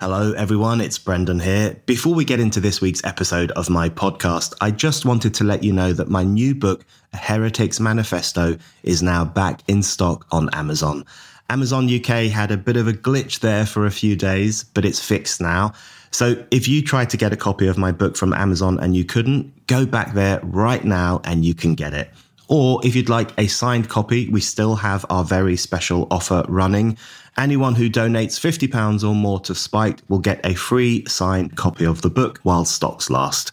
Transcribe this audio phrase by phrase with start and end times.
[0.00, 0.80] Hello, everyone.
[0.80, 1.76] It's Brendan here.
[1.84, 5.62] Before we get into this week's episode of my podcast, I just wanted to let
[5.62, 10.48] you know that my new book, A Heretic's Manifesto, is now back in stock on
[10.54, 11.04] Amazon.
[11.50, 15.04] Amazon UK had a bit of a glitch there for a few days, but it's
[15.04, 15.74] fixed now.
[16.12, 19.04] So if you tried to get a copy of my book from Amazon and you
[19.04, 22.08] couldn't, go back there right now and you can get it.
[22.48, 26.96] Or if you'd like a signed copy, we still have our very special offer running.
[27.36, 32.02] Anyone who donates £50 or more to Spiked will get a free signed copy of
[32.02, 33.52] the book while stocks last.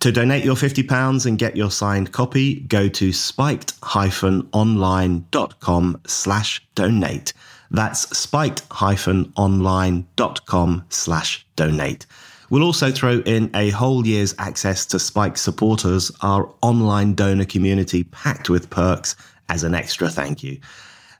[0.00, 7.32] To donate your £50 and get your signed copy, go to spiked-online.com slash donate.
[7.70, 12.06] That's spiked-online.com slash donate.
[12.50, 18.04] We'll also throw in a whole year's access to Spike supporters, our online donor community
[18.04, 19.16] packed with perks
[19.48, 20.60] as an extra thank you.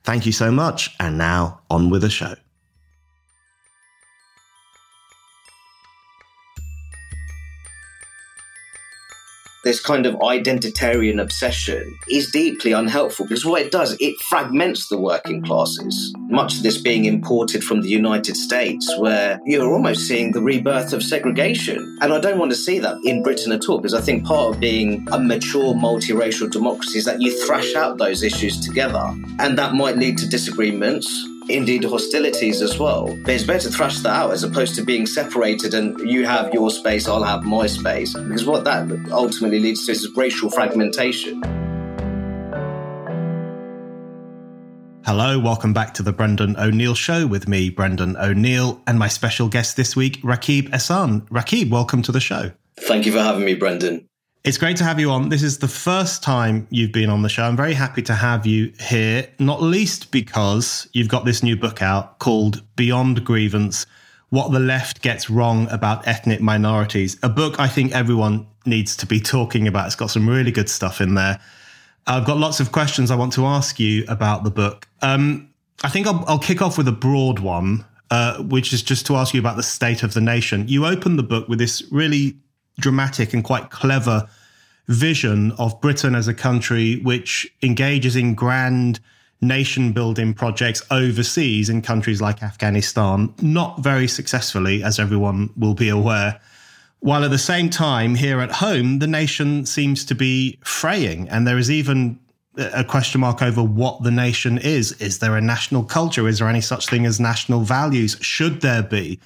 [0.04, 2.34] Thank you so much, and now on with the show.
[9.64, 14.98] This kind of identitarian obsession is deeply unhelpful because what it does, it fragments the
[14.98, 16.14] working classes.
[16.28, 20.92] Much of this being imported from the United States, where you're almost seeing the rebirth
[20.92, 21.98] of segregation.
[22.00, 24.54] And I don't want to see that in Britain at all, because I think part
[24.54, 29.14] of being a mature multiracial democracy is that you thrash out those issues together.
[29.38, 31.08] And that might lead to disagreements
[31.48, 33.06] indeed hostilities as well.
[33.22, 36.52] But it's better to thrash that out as opposed to being separated and you have
[36.52, 38.14] your space, I'll have my space.
[38.14, 41.42] Because what that ultimately leads to is racial fragmentation.
[45.06, 49.48] Hello, welcome back to the Brendan O'Neill Show with me, Brendan O'Neill, and my special
[49.48, 51.28] guest this week, Rakib Ehsan.
[51.28, 52.52] Rakib, welcome to the show.
[52.76, 54.08] Thank you for having me, Brendan.
[54.44, 55.30] It's great to have you on.
[55.30, 57.44] This is the first time you've been on the show.
[57.44, 61.80] I'm very happy to have you here, not least because you've got this new book
[61.80, 63.86] out called Beyond Grievance
[64.28, 67.16] What the Left Gets Wrong About Ethnic Minorities.
[67.22, 69.86] A book I think everyone needs to be talking about.
[69.86, 71.40] It's got some really good stuff in there.
[72.06, 74.86] I've got lots of questions I want to ask you about the book.
[75.00, 75.48] Um,
[75.82, 79.16] I think I'll, I'll, kick off with a broad one, uh, which is just to
[79.16, 80.68] ask you about the state of the nation.
[80.68, 82.36] You open the book with this really
[82.78, 84.28] dramatic and quite clever
[84.88, 89.00] vision of Britain as a country which engages in grand
[89.40, 95.88] nation building projects overseas in countries like Afghanistan, not very successfully, as everyone will be
[95.88, 96.40] aware.
[97.00, 101.46] While at the same time, here at home, the nation seems to be fraying, and
[101.46, 102.18] there is even
[102.56, 104.92] a question mark over what the nation is.
[104.92, 106.28] Is there a national culture?
[106.28, 108.16] Is there any such thing as national values?
[108.20, 109.20] Should there be?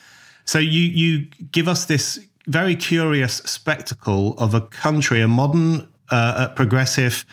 [0.45, 6.49] So you you give us this very curious spectacle of a country, a modern, uh,
[6.49, 7.25] progressive,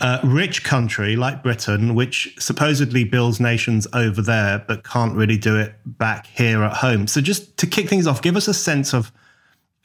[0.00, 5.56] uh, rich country like Britain, which supposedly builds nations over there, but can't really do
[5.58, 7.06] it back here at home.
[7.06, 9.12] So, just to kick things off, give us a sense of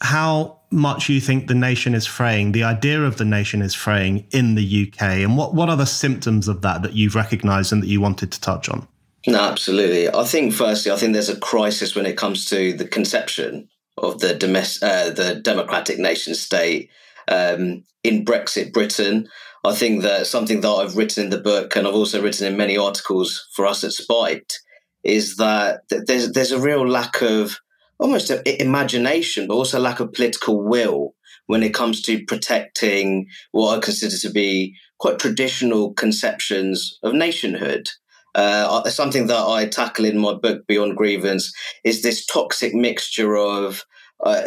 [0.01, 4.25] how much you think the nation is fraying, the idea of the nation is fraying
[4.31, 7.83] in the UK, and what, what are the symptoms of that that you've recognized and
[7.83, 8.87] that you wanted to touch on?
[9.27, 10.09] No, absolutely.
[10.09, 14.19] I think, firstly, I think there's a crisis when it comes to the conception of
[14.19, 16.89] the domestic, uh, the democratic nation state
[17.27, 19.27] um, in Brexit Britain.
[19.63, 22.57] I think that something that I've written in the book, and I've also written in
[22.57, 24.59] many articles for us at Spiked,
[25.03, 27.59] is that there's there's a real lack of
[27.99, 31.13] almost imagination, but also lack of political will
[31.45, 37.89] when it comes to protecting what I consider to be quite traditional conceptions of nationhood.
[38.33, 41.53] Uh, something that I tackle in my book Beyond Grievance
[41.83, 43.83] is this toxic mixture of
[44.23, 44.43] uh,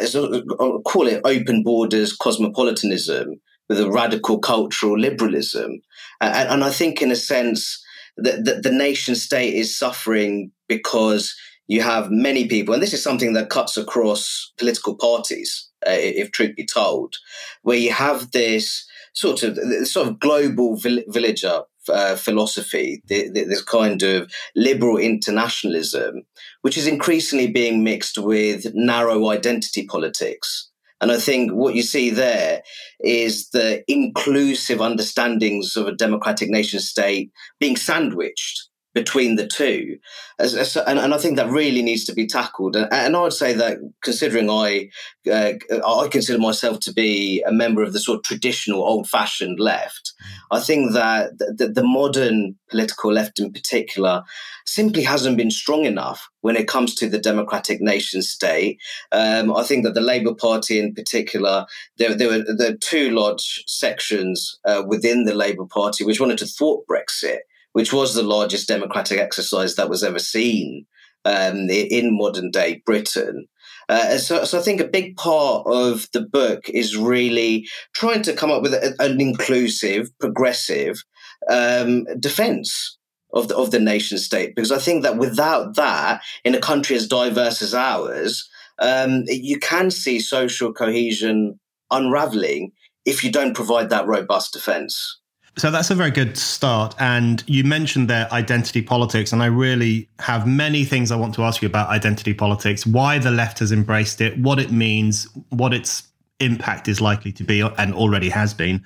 [0.59, 5.81] I'll call it open borders cosmopolitanism with a radical cultural liberalism,
[6.21, 7.83] and, and I think in a sense
[8.17, 11.35] that the, the nation state is suffering because
[11.67, 16.31] you have many people, and this is something that cuts across political parties, uh, if
[16.31, 17.15] truth be told,
[17.63, 19.57] where you have this sort of
[19.87, 26.23] sort of global villager uh, philosophy, this kind of liberal internationalism,
[26.61, 30.69] which is increasingly being mixed with narrow identity politics.
[31.01, 32.63] And I think what you see there
[32.99, 39.99] is the inclusive understandings of a democratic nation state being sandwiched between the two.
[40.39, 42.77] As, and, and, I think that really needs to be tackled.
[42.77, 44.89] And, and I would say that considering I,
[45.29, 45.53] uh,
[45.85, 50.13] I consider myself to be a member of the sort of traditional old fashioned left,
[50.49, 54.23] I think that the, the, modern political left in particular
[54.65, 58.79] simply hasn't been strong enough when it comes to the democratic nation state.
[59.11, 61.65] Um, I think that the Labour Party in particular,
[61.97, 66.37] there, there were there are two large sections uh, within the Labour Party which wanted
[66.39, 67.39] to thwart Brexit
[67.75, 70.85] which was the largest democratic exercise that was ever seen
[71.25, 73.47] um, in modern day Britain.
[73.89, 78.33] Uh, so, so I think a big part of the book is really trying to
[78.33, 81.03] come up with a, an inclusive, progressive
[81.49, 82.97] um, defense
[83.33, 86.95] of the, of the nation state, because I think that without that, in a country
[86.95, 88.49] as diverse as ours,
[88.79, 91.59] um, you can see social cohesion
[91.91, 92.71] unraveling
[93.03, 95.19] if you don't provide that robust defense.
[95.57, 96.95] So that's a very good start.
[96.99, 101.43] And you mentioned their identity politics, and I really have many things I want to
[101.43, 105.73] ask you about identity politics, why the left has embraced it, what it means, what
[105.73, 106.03] its
[106.41, 108.83] impact is likely to be, and already has been.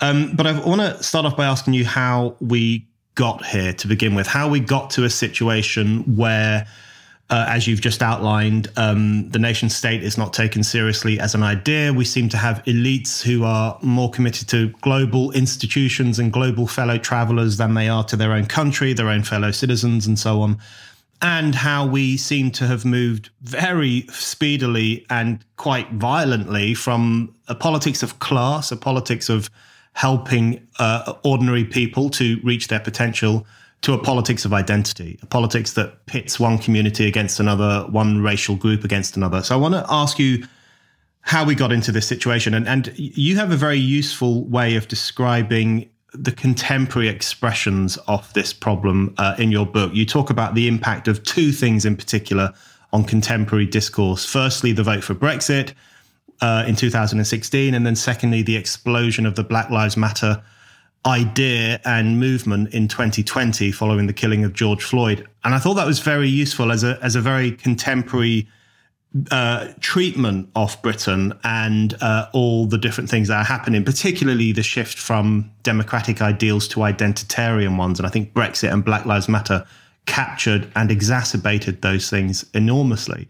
[0.00, 3.86] Um, but I want to start off by asking you how we got here to
[3.86, 6.66] begin with, how we got to a situation where
[7.30, 11.42] uh, as you've just outlined, um, the nation state is not taken seriously as an
[11.42, 11.92] idea.
[11.92, 16.98] We seem to have elites who are more committed to global institutions and global fellow
[16.98, 20.58] travelers than they are to their own country, their own fellow citizens, and so on.
[21.22, 28.02] And how we seem to have moved very speedily and quite violently from a politics
[28.02, 29.48] of class, a politics of
[29.94, 33.46] helping uh, ordinary people to reach their potential
[33.84, 38.56] to a politics of identity, a politics that pits one community against another, one racial
[38.56, 39.42] group against another.
[39.42, 40.46] So I want to ask you
[41.20, 42.54] how we got into this situation.
[42.54, 48.54] And, and you have a very useful way of describing the contemporary expressions of this
[48.54, 49.92] problem uh, in your book.
[49.94, 52.54] You talk about the impact of two things in particular
[52.94, 54.24] on contemporary discourse.
[54.24, 55.74] Firstly, the vote for Brexit
[56.40, 60.42] uh, in 2016, and then secondly, the explosion of the Black Lives Matter
[61.06, 65.26] idea and movement in 2020 following the killing of George Floyd.
[65.44, 68.48] And I thought that was very useful as a, as a very contemporary
[69.30, 74.62] uh, treatment of Britain and uh, all the different things that are happening, particularly the
[74.62, 78.00] shift from democratic ideals to identitarian ones.
[78.00, 79.64] And I think Brexit and Black Lives Matter
[80.06, 83.28] captured and exacerbated those things enormously.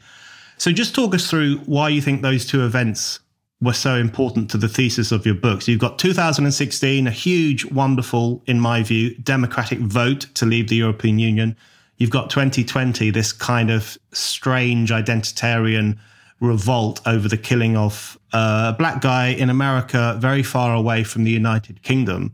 [0.57, 3.21] So just talk us through why you think those two events
[3.65, 5.63] were so important to the thesis of your book.
[5.63, 10.77] So you've got 2016, a huge, wonderful, in my view, democratic vote to leave the
[10.77, 11.57] European Union.
[11.97, 15.99] You've got 2020, this kind of strange identitarian
[16.41, 21.31] revolt over the killing of a black guy in America, very far away from the
[21.31, 22.33] United Kingdom.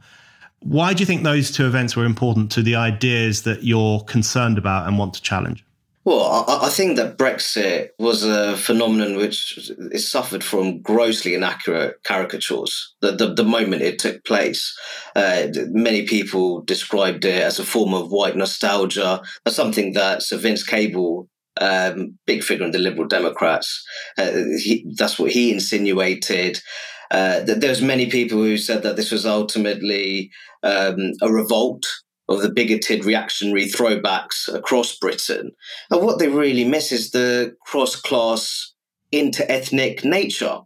[0.60, 4.58] Why do you think those two events were important to the ideas that you're concerned
[4.58, 5.64] about and want to challenge?
[6.02, 12.94] Well, I, think that Brexit was a phenomenon which is suffered from grossly inaccurate caricatures.
[13.02, 14.74] The, the, the moment it took place,
[15.14, 19.20] uh, many people described it as a form of white nostalgia.
[19.44, 21.28] That's something that Sir Vince Cable,
[21.60, 23.84] um, big figure in the Liberal Democrats,
[24.16, 26.62] uh, he, that's what he insinuated.
[27.10, 30.30] Uh, there's many people who said that this was ultimately
[30.62, 31.84] um, a revolt
[32.30, 35.50] of the bigoted reactionary throwbacks across Britain.
[35.90, 38.72] And what they really miss is the cross class,
[39.10, 40.60] inter ethnic nature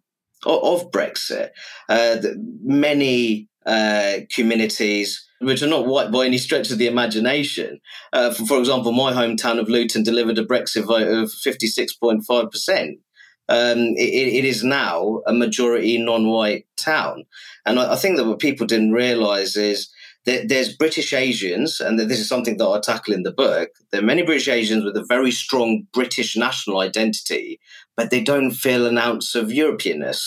[0.44, 1.49] of, of Brexit.
[1.88, 2.18] Uh,
[2.62, 7.80] many uh, communities which are not white by any stretch of the imagination.
[8.12, 12.88] Uh, for, for, example, my hometown of Luton delivered a Brexit vote of 56.5%.
[13.47, 17.25] Um, it, it is now a majority non white town.
[17.66, 19.90] And I, I, think that what people didn't realize is
[20.25, 23.71] there's British Asians, and this is something that I tackle in the book.
[23.90, 27.61] There are many British Asians with a very strong British national identity,
[27.97, 30.23] but they don't feel an ounce of Europeanness.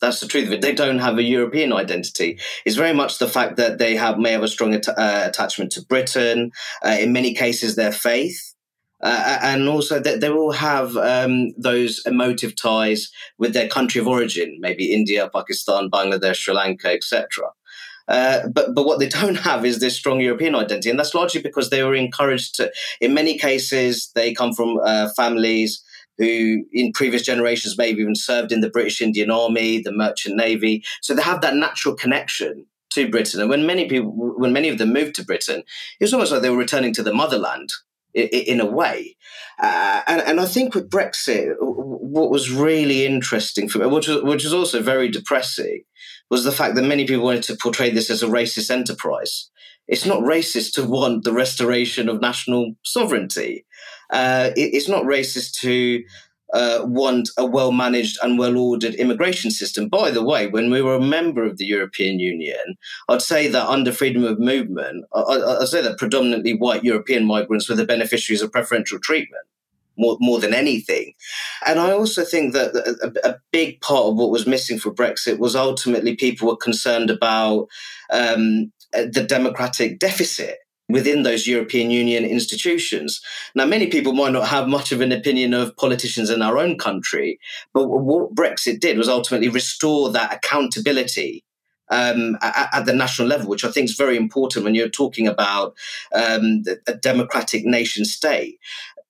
[0.00, 0.62] That's the truth of it.
[0.62, 2.38] They don't have a European identity.
[2.64, 5.72] It's very much the fact that they have may have a strong at- uh, attachment
[5.72, 6.52] to Britain.
[6.84, 8.54] Uh, in many cases, their faith.
[9.00, 14.08] Uh, and also that they will have um, those emotive ties with their country of
[14.08, 17.50] origin, maybe India, Pakistan, Bangladesh, Sri Lanka, etc.
[18.08, 21.42] Uh, but but what they don't have is this strong European identity, and that's largely
[21.42, 22.72] because they were encouraged to.
[23.00, 25.82] In many cases, they come from uh, families
[26.16, 30.82] who, in previous generations, maybe even served in the British Indian Army, the Merchant Navy,
[31.00, 33.40] so they have that natural connection to Britain.
[33.40, 35.62] And when many people, when many of them moved to Britain,
[36.00, 37.70] it was almost like they were returning to the motherland
[38.14, 39.16] in a way.
[39.60, 44.22] Uh, and, and I think with Brexit, what was really interesting for me, which was,
[44.22, 45.82] which was also very depressing,
[46.30, 49.50] was the fact that many people wanted to portray this as a racist enterprise.
[49.86, 53.64] It's not racist to want the restoration of national sovereignty.
[54.10, 56.02] Uh, it, it's not racist to
[56.52, 59.88] uh, want a well managed and well ordered immigration system.
[59.88, 62.76] By the way, when we were a member of the European Union,
[63.08, 67.68] I'd say that under freedom of movement, I, would say that predominantly white European migrants
[67.68, 69.44] were the beneficiaries of preferential treatment.
[69.98, 71.12] More, more than anything.
[71.66, 75.38] And I also think that a, a, big part of what was missing for Brexit
[75.38, 77.66] was ultimately people were concerned about
[78.12, 83.20] um, the democratic deficit within those European Union institutions.
[83.54, 86.78] Now, many people might not have much of an opinion of politicians in our own
[86.78, 87.38] country,
[87.74, 91.44] but what Brexit did was ultimately restore that accountability.
[91.90, 95.26] Um, at, at, the national level, which I think is very important when you're talking
[95.26, 95.74] about
[96.14, 98.58] um, a democratic nation state.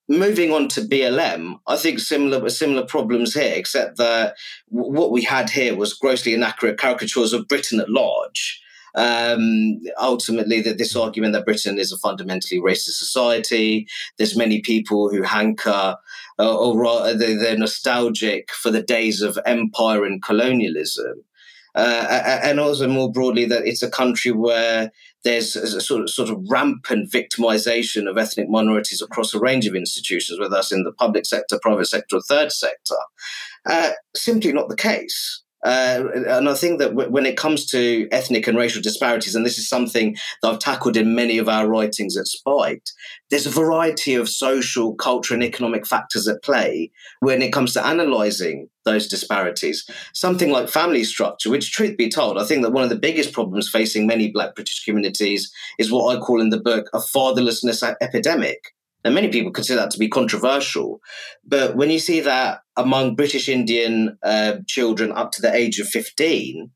[0.09, 4.35] Moving on to BLM, I think similar similar problems here, except that
[4.67, 8.61] what we had here was grossly inaccurate caricatures of Britain at large
[8.95, 13.87] um, ultimately that this argument that Britain is a fundamentally racist society.
[14.17, 15.97] There's many people who hanker
[16.37, 21.23] uh, or rather they're nostalgic for the days of empire and colonialism.
[21.75, 24.91] Uh, and also more broadly that it's a country where
[25.23, 29.75] there's a sort of sort of rampant victimization of ethnic minorities across a range of
[29.75, 32.95] institutions, whether that's in the public sector, private sector, or third sector.
[33.65, 35.43] Uh, simply not the case.
[35.65, 39.45] Uh, and I think that w- when it comes to ethnic and racial disparities, and
[39.45, 42.93] this is something that I've tackled in many of our writings at Spiked,
[43.29, 47.89] there's a variety of social, cultural, and economic factors at play when it comes to
[47.89, 49.85] analysing those disparities.
[50.13, 53.33] Something like family structure, which, truth be told, I think that one of the biggest
[53.33, 57.83] problems facing many Black British communities is what I call in the book a fatherlessness
[58.01, 58.73] epidemic.
[59.03, 60.99] And many people consider that to be controversial.
[61.45, 65.87] But when you see that among British Indian uh, children up to the age of
[65.87, 66.71] 15,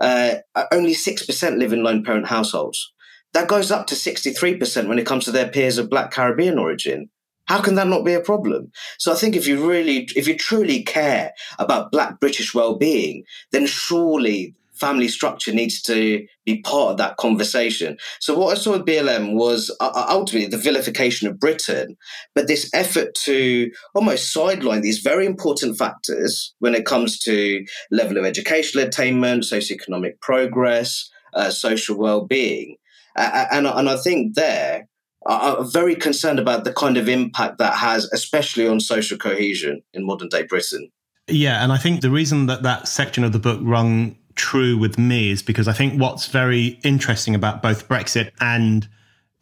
[0.00, 0.34] uh,
[0.72, 2.92] only 6% live in lone parent households.
[3.32, 7.10] That goes up to 63% when it comes to their peers of Black Caribbean origin.
[7.46, 8.72] How can that not be a problem?
[8.98, 13.66] So I think if you really, if you truly care about Black British well-being, then
[13.66, 17.96] surely family structure needs to be part of that conversation.
[18.20, 21.96] So what I saw with BLM was uh, uh, ultimately the vilification of Britain,
[22.34, 28.18] but this effort to almost sideline these very important factors when it comes to level
[28.18, 32.76] of educational attainment, socioeconomic progress, uh, social well-being,
[33.16, 34.88] uh, and and I think there.
[35.28, 40.06] I'm very concerned about the kind of impact that has, especially on social cohesion in
[40.06, 40.92] modern day Britain.
[41.28, 44.98] Yeah, and I think the reason that that section of the book rung true with
[44.98, 48.88] me is because I think what's very interesting about both Brexit and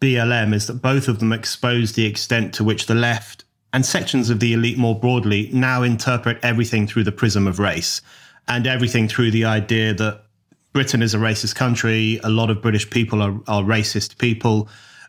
[0.01, 4.31] BLM is that both of them expose the extent to which the left and sections
[4.31, 8.01] of the elite more broadly now interpret everything through the prism of race
[8.47, 10.23] and everything through the idea that
[10.73, 14.69] Britain is a racist country, a lot of British people are, are racist people.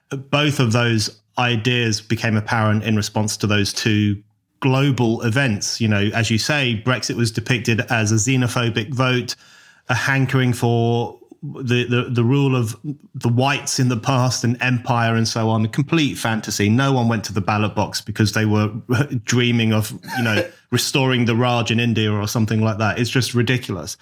[0.10, 4.22] Both of those ideas became apparent in response to those two
[4.60, 5.82] global events.
[5.82, 9.36] You know, as you say, Brexit was depicted as a xenophobic vote
[9.90, 12.76] a hankering for the, the, the rule of
[13.14, 15.66] the whites in the past and empire and so on.
[15.66, 16.70] A complete fantasy.
[16.70, 18.68] No one went to the ballot box because they were
[19.24, 23.00] dreaming of, you know, restoring the Raj in India or something like that.
[23.00, 23.98] It's just ridiculous.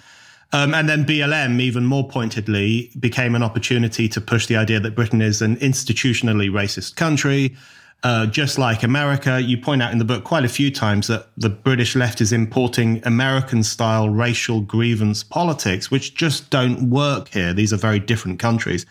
[0.53, 4.95] Um, and then BLM, even more pointedly, became an opportunity to push the idea that
[4.95, 7.55] Britain is an institutionally racist country,
[8.03, 11.27] uh, just like America, you point out in the book quite a few times that
[11.37, 17.53] the British left is importing American style racial grievance politics, which just don't work here.
[17.53, 18.85] These are very different countries.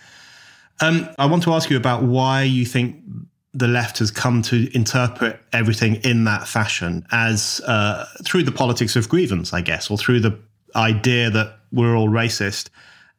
[0.81, 2.97] Um, I want to ask you about why you think
[3.53, 8.97] the left has come to interpret everything in that fashion as uh, through the politics
[8.97, 10.39] of grievance, I guess, or through the
[10.75, 12.71] idea that we're all racist,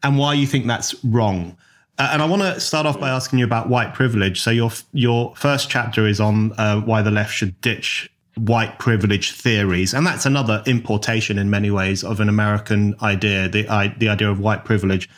[0.02, 1.56] and why you think that's wrong.
[2.00, 4.42] Uh, and I want to start off by asking you about white privilege.
[4.42, 9.32] So your your first chapter is on uh, why the left should ditch white privilege
[9.32, 13.64] theories, and that's another importation in many ways of an American idea, the
[13.98, 15.10] the idea of white privilege.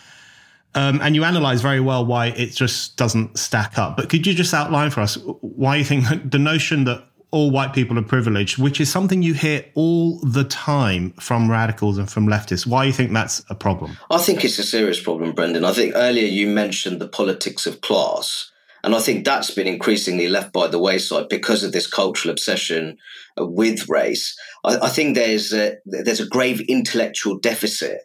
[0.76, 3.96] Um, and you analyze very well why it just doesn't stack up.
[3.96, 7.06] But could you just outline for us why you think the notion that
[7.36, 11.98] all white people are privileged, which is something you hear all the time from radicals
[11.98, 12.66] and from leftists.
[12.66, 13.98] Why do you think that's a problem?
[14.10, 15.66] I think it's a serious problem, Brendan.
[15.66, 18.50] I think earlier you mentioned the politics of class.
[18.86, 22.98] And I think that's been increasingly left by the wayside because of this cultural obsession
[23.38, 24.34] with race.
[24.64, 28.04] I, I think there's a, there's a grave intellectual deficit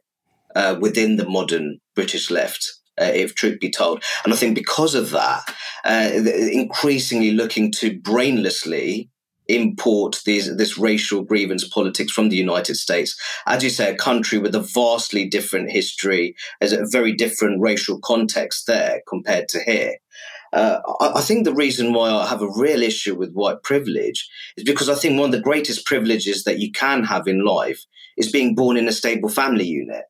[0.57, 2.69] uh, within the modern British left.
[3.01, 4.03] Uh, if truth be told.
[4.25, 5.43] And I think because of that,
[5.85, 6.11] uh,
[6.53, 9.09] increasingly looking to brainlessly
[9.57, 13.19] import these, this racial grievance politics from the United States.
[13.47, 17.99] As you say, a country with a vastly different history, has a very different racial
[18.01, 19.97] context there compared to here.
[20.53, 24.29] Uh, I, I, think the reason why I have a real issue with white privilege
[24.57, 27.85] is because I think one of the greatest privileges that you can have in life
[28.17, 30.05] is being born in a stable family unit.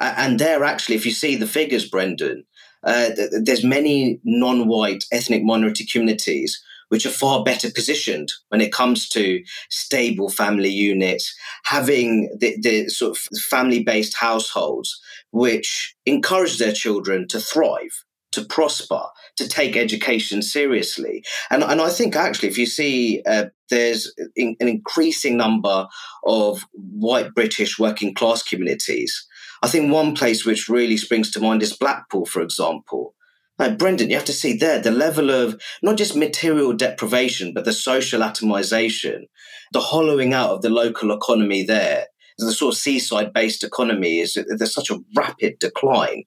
[0.00, 2.44] And there, actually, if you see the figures, Brendan,
[2.82, 9.08] uh, there's many non-white ethnic minority communities which are far better positioned when it comes
[9.08, 13.18] to stable family units, having the, the sort of
[13.50, 15.00] family-based households
[15.32, 18.04] which encourage their children to thrive
[18.36, 19.02] to prosper,
[19.36, 21.24] to take education seriously.
[21.50, 25.86] And, and I think actually, if you see uh, there's in, an increasing number
[26.24, 29.26] of white British working class communities,
[29.62, 33.14] I think one place which really springs to mind is Blackpool, for example.
[33.58, 37.64] Like Brendan, you have to see there the level of not just material deprivation, but
[37.64, 39.28] the social atomization,
[39.72, 42.06] the hollowing out of the local economy there.
[42.38, 46.24] The sort of seaside based economy is there's such a rapid decline.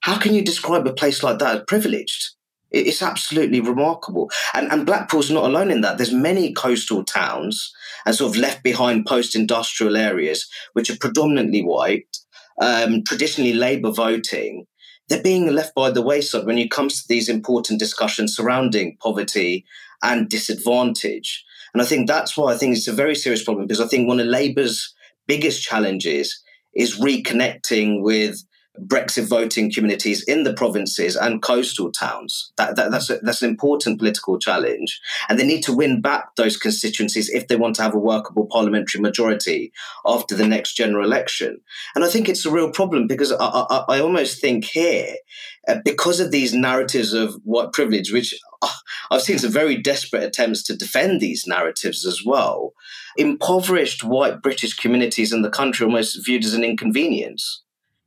[0.00, 2.30] How can you describe a place like that as privileged?
[2.72, 4.30] It's absolutely remarkable.
[4.54, 5.98] And, and Blackpool's not alone in that.
[5.98, 7.72] There's many coastal towns
[8.04, 12.16] and sort of left behind post industrial areas, which are predominantly white,
[12.60, 14.66] um, traditionally Labour voting.
[15.12, 19.66] They're being left by the wayside when it comes to these important discussions surrounding poverty
[20.02, 21.44] and disadvantage.
[21.74, 24.08] And I think that's why I think it's a very serious problem because I think
[24.08, 24.94] one of Labour's
[25.26, 26.42] biggest challenges
[26.74, 28.42] is reconnecting with
[28.80, 32.52] Brexit voting communities in the provinces and coastal towns.
[32.56, 35.00] That, that, that's, a, that's an important political challenge.
[35.28, 38.46] And they need to win back those constituencies if they want to have a workable
[38.46, 39.72] parliamentary majority
[40.06, 41.60] after the next general election.
[41.94, 45.16] And I think it's a real problem because I, I, I almost think here,
[45.68, 48.72] uh, because of these narratives of white privilege, which uh,
[49.10, 52.72] I've seen some very desperate attempts to defend these narratives as well,
[53.18, 57.62] impoverished white British communities in the country almost viewed as an inconvenience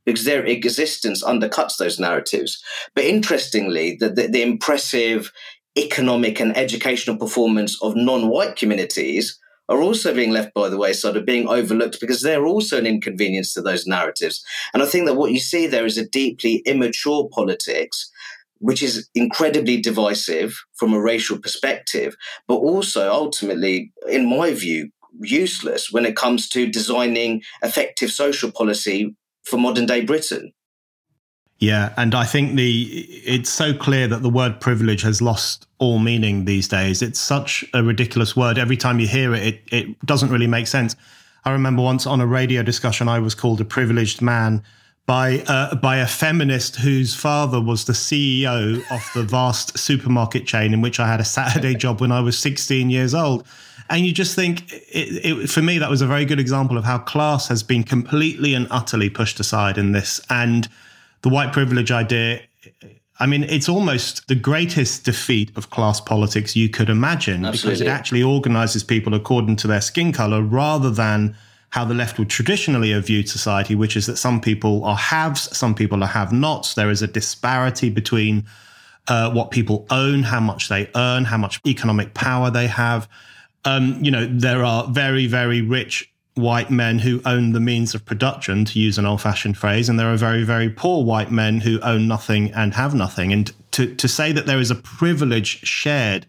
[0.06, 2.62] because their existence undercuts those narratives.
[2.94, 5.32] But interestingly, the, the, the impressive
[5.76, 11.26] economic and educational performance of non-white communities are also being left by the wayside, of
[11.26, 14.44] being overlooked because they're also an inconvenience to those narratives.
[14.72, 18.10] And I think that what you see there is a deeply immature politics,
[18.58, 25.90] which is incredibly divisive from a racial perspective, but also ultimately, in my view, useless
[25.90, 30.52] when it comes to designing effective social policy for modern day Britain.
[31.58, 32.82] Yeah, and I think the
[33.24, 37.00] it's so clear that the word privilege has lost all meaning these days.
[37.00, 38.58] It's such a ridiculous word.
[38.58, 40.96] Every time you hear it, it, it doesn't really make sense.
[41.46, 44.62] I remember once on a radio discussion, I was called a privileged man
[45.06, 50.74] by uh, by a feminist whose father was the CEO of the vast supermarket chain
[50.74, 53.46] in which I had a Saturday job when I was 16 years old.
[53.88, 56.84] And you just think, it, it, for me, that was a very good example of
[56.84, 60.20] how class has been completely and utterly pushed aside in this.
[60.28, 60.68] And
[61.22, 62.40] the white privilege idea,
[63.18, 67.78] I mean, it's almost the greatest defeat of class politics you could imagine Absolutely.
[67.78, 71.36] because it actually organizes people according to their skin color rather than
[71.70, 75.54] how the left would traditionally have viewed society, which is that some people are haves,
[75.56, 76.74] some people are have nots.
[76.74, 78.46] There is a disparity between
[79.08, 83.08] uh, what people own, how much they earn, how much economic power they have
[83.66, 88.04] um, you know, there are very, very rich white men who own the means of
[88.04, 91.60] production, to use an old fashioned phrase, and there are very, very poor white men
[91.60, 93.32] who own nothing and have nothing.
[93.32, 96.26] And to, to say that there is a privilege shared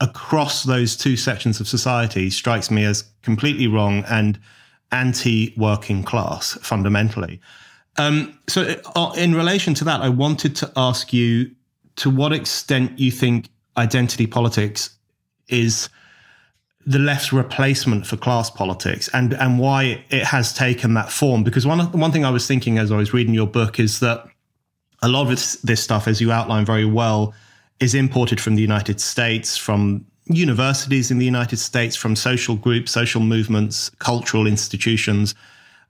[0.00, 4.38] across those two sections of society strikes me as completely wrong and
[4.90, 7.40] anti working class fundamentally.
[7.98, 11.50] Um, so, uh, in relation to that, I wanted to ask you
[11.96, 14.90] to what extent you think identity politics
[15.48, 15.88] is
[16.86, 21.44] the left's replacement for class politics and and why it has taken that form.
[21.44, 24.26] Because one one thing I was thinking as I was reading your book is that
[25.02, 25.28] a lot of
[25.64, 27.34] this, stuff as you outline very well
[27.80, 32.92] is imported from the United States from universities in the United States from social groups
[32.92, 35.34] social movements cultural institutions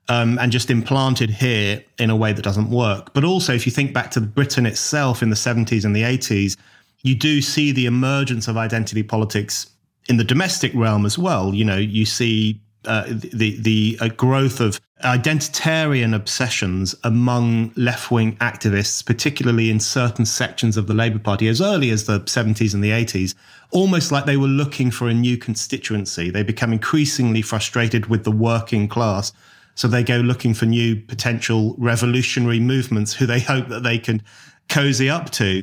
[0.09, 3.15] um, and just implanted here in a way that doesn't work.
[3.15, 6.57] But also if you think back to Britain itself in the 70s and the 80s
[7.03, 9.72] you do see the emergence of identity politics
[10.09, 14.61] in the domestic realm as well, you know, you see uh, the the uh, growth
[14.61, 21.49] of identitarian obsessions among left wing activists, particularly in certain sections of the Labour Party,
[21.49, 23.35] as early as the 70s and the 80s,
[23.71, 26.31] almost like they were looking for a new constituency.
[26.31, 29.33] They become increasingly frustrated with the working class.
[29.75, 34.23] So they go looking for new potential revolutionary movements who they hope that they can
[34.69, 35.63] cozy up to.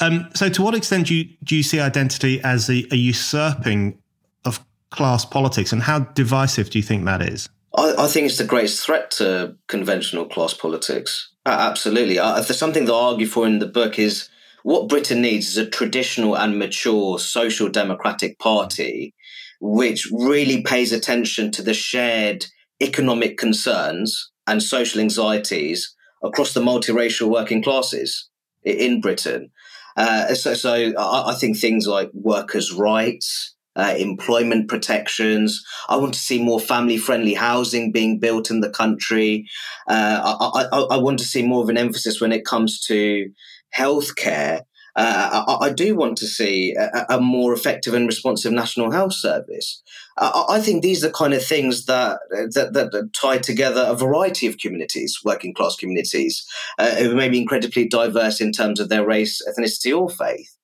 [0.00, 3.98] Um, so, to what extent do you, do you see identity as a, a usurping
[4.44, 7.48] of class politics, and how divisive do you think that is?
[7.76, 11.30] I, I think it's the greatest threat to conventional class politics.
[11.46, 12.16] Uh, absolutely.
[12.16, 14.28] There's something that I argue for in the book is
[14.62, 19.14] what Britain needs is a traditional and mature social democratic party
[19.60, 22.46] which really pays attention to the shared
[22.82, 28.28] economic concerns and social anxieties across the multiracial working classes
[28.64, 29.50] in Britain.
[29.96, 35.64] Uh, so, so I, I, think things like workers' rights, uh, employment protections.
[35.88, 39.46] I want to see more family-friendly housing being built in the country.
[39.88, 43.30] Uh, I, I, I, want to see more of an emphasis when it comes to
[43.76, 44.62] healthcare.
[44.96, 49.82] Uh, I, do want to see a, a, more effective and responsive national health service.
[50.22, 54.58] I think these are kind of things that, that, that tie together a variety of
[54.58, 56.46] communities, working class communities,
[56.78, 60.56] uh, who may be incredibly diverse in terms of their race, ethnicity, or faith.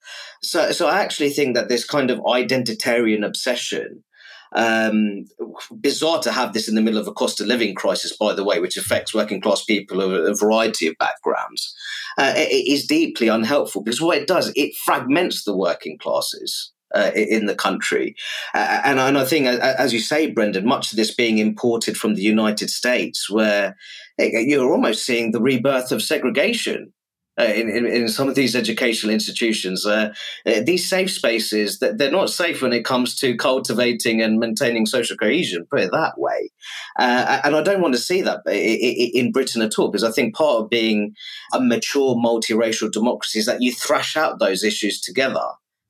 [0.42, 4.04] So, so I actually think that this kind of identitarian obsession
[4.52, 5.24] um,
[5.80, 8.44] bizarre to have this in the middle of a cost of living crisis, by the
[8.44, 11.74] way, which affects working class people of a variety of backgrounds.
[12.18, 17.10] Uh, it is deeply unhelpful because what it does, it fragments the working classes uh,
[17.14, 18.16] in the country.
[18.54, 22.14] Uh, and, and, I think, as you say, Brendan, much of this being imported from
[22.14, 23.76] the United States, where
[24.18, 26.92] you're almost seeing the rebirth of segregation.
[27.38, 30.10] Uh, in, in, in, some of these educational institutions, uh,
[30.46, 35.18] uh, these safe spaces, they're not safe when it comes to cultivating and maintaining social
[35.18, 36.50] cohesion, put it that way.
[36.98, 40.34] Uh, and I don't want to see that in Britain at all, because I think
[40.34, 41.14] part of being
[41.52, 45.44] a mature multiracial democracy is that you thrash out those issues together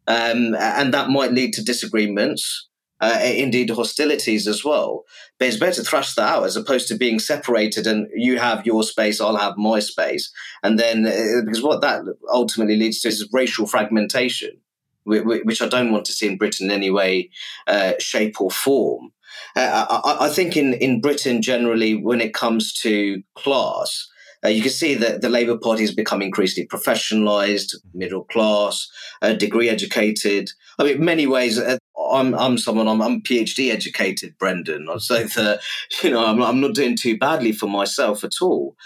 [0.06, 2.68] um, and that might lead to disagreements,
[3.00, 5.04] uh, indeed hostilities as well.
[5.38, 8.66] But it's better to thrash that out as opposed to being separated and you have
[8.66, 13.08] your space, I'll have my space, and then uh, because what that ultimately leads to
[13.08, 14.56] is racial fragmentation,
[15.04, 17.30] which I don't want to see in Britain in any way,
[17.66, 19.12] uh, shape, or form.
[19.54, 24.08] Uh, I, I, think in, in Britain generally, when it comes to class,
[24.46, 28.88] uh, you can see that the Labour Party has become increasingly professionalised, middle class,
[29.20, 30.50] uh, degree educated.
[30.78, 31.78] I mean, in many ways, uh,
[32.12, 34.86] I'm, I'm someone, I'm, I'm PhD educated, Brendan.
[35.00, 35.60] Say that,
[36.02, 38.76] you know, I'm, I'm not doing too badly for myself at all.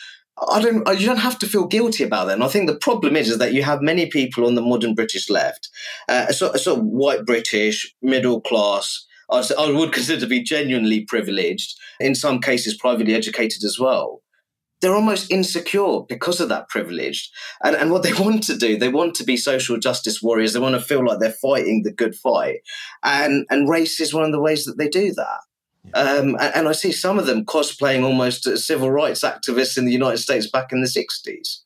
[0.51, 0.89] I don't.
[0.99, 2.33] You don't have to feel guilty about that.
[2.33, 4.95] And I think the problem is, is that you have many people on the modern
[4.95, 5.69] British left,
[6.09, 9.07] uh, of white British, middle class.
[9.31, 11.79] I would consider to be genuinely privileged.
[11.99, 14.23] In some cases, privately educated as well
[14.81, 17.31] they're almost insecure because of that privilege.
[17.63, 20.53] And, and what they want to do, they want to be social justice warriors.
[20.53, 22.61] They want to feel like they're fighting the good fight.
[23.03, 25.41] And, and race is one of the ways that they do that.
[25.95, 29.87] Um, and, and, I see some of them cosplaying almost as civil rights activists in
[29.87, 31.61] the United States back in the 60s.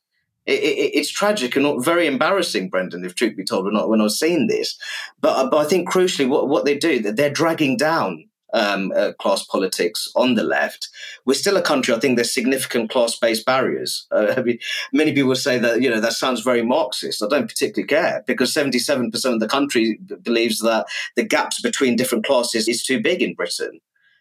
[0.46, 4.00] It, it, it's tragic and very embarrassing, Brendan, if truth be told, when I, when
[4.00, 4.78] I was seeing this.
[5.20, 9.12] But, but I think crucially, what, what they do, that they're dragging down um, uh,
[9.18, 10.88] class politics on the left.
[11.26, 11.92] We're still a country.
[11.92, 14.06] I think there's significant class-based barriers.
[14.10, 14.58] Uh, I mean,
[14.92, 17.22] many people say that you know that sounds very Marxist.
[17.22, 20.86] I don't particularly care because 77% of the country believes that
[21.16, 23.80] the gaps between different classes is too big in Britain.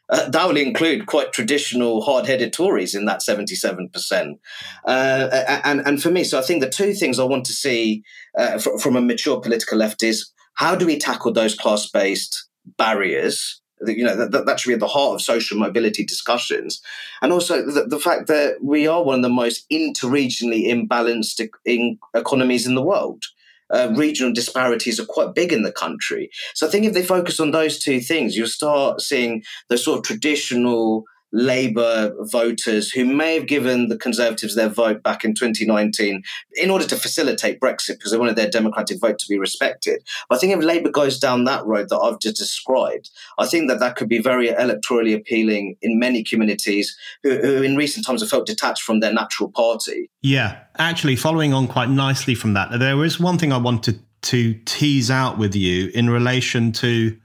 [0.09, 4.37] Uh, that will include quite traditional, hard-headed Tories in that 77%.
[4.85, 8.03] Uh, and, and for me, so I think the two things I want to see
[8.37, 14.03] uh, from a mature political left is how do we tackle those class-based barriers you
[14.03, 16.81] know that, that should be at the heart of social mobility discussions.
[17.21, 21.99] And also the, the fact that we are one of the most interregionally imbalanced in
[22.13, 23.25] economies in the world.
[23.69, 26.29] Uh, regional disparities are quite big in the country.
[26.53, 29.99] So i think if they focus on those two things you'll start seeing the sort
[29.99, 36.23] of traditional Labour voters who may have given the Conservatives their vote back in 2019
[36.53, 40.03] in order to facilitate Brexit because they wanted their democratic vote to be respected.
[40.29, 43.79] I think if Labour goes down that road that I've just described, I think that
[43.79, 48.29] that could be very electorally appealing in many communities who, who in recent times have
[48.29, 50.11] felt detached from their natural party.
[50.21, 54.53] Yeah, actually, following on quite nicely from that, there is one thing I wanted to
[54.65, 57.17] tease out with you in relation to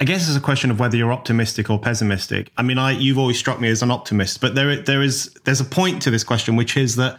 [0.00, 2.50] I guess it's a question of whether you're optimistic or pessimistic.
[2.56, 5.60] I mean, I you've always struck me as an optimist, but there there is there's
[5.60, 7.18] a point to this question, which is that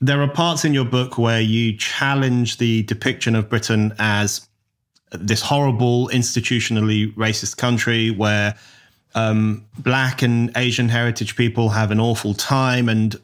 [0.00, 4.48] there are parts in your book where you challenge the depiction of Britain as
[5.12, 8.54] this horrible, institutionally racist country where
[9.14, 13.20] um, black and Asian heritage people have an awful time, and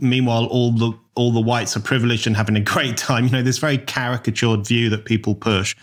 [0.00, 3.26] meanwhile, all the all the whites are privileged and having a great time.
[3.26, 5.76] You know, this very caricatured view that people push.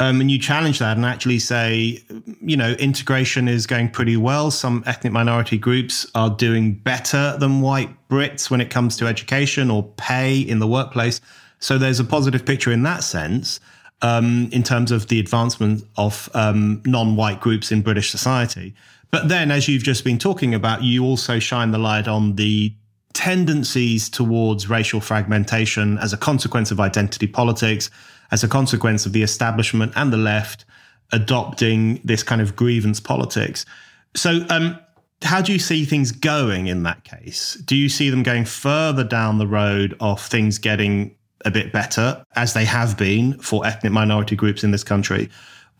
[0.00, 2.02] Um, and you challenge that and actually say,
[2.40, 4.50] you know, integration is going pretty well.
[4.50, 9.70] Some ethnic minority groups are doing better than white Brits when it comes to education
[9.70, 11.20] or pay in the workplace.
[11.58, 13.60] So there's a positive picture in that sense.
[14.02, 18.74] um, in terms of the advancement of um, non white groups in British society.
[19.10, 22.72] But then, as you've just been talking about, you also shine the light on the
[23.12, 27.90] tendencies towards racial fragmentation as a consequence of identity politics,
[28.30, 30.64] as a consequence of the establishment and the left
[31.12, 33.66] adopting this kind of grievance politics.
[34.14, 34.78] So, um,
[35.22, 37.54] how do you see things going in that case?
[37.64, 41.14] Do you see them going further down the road of things getting
[41.44, 45.28] a bit better, as they have been for ethnic minority groups in this country?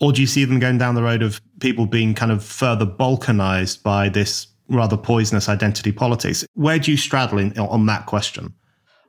[0.00, 2.86] Or do you see them going down the road of people being kind of further
[2.86, 6.44] balkanized by this rather poisonous identity politics?
[6.54, 8.54] Where do you straddle in, on that question?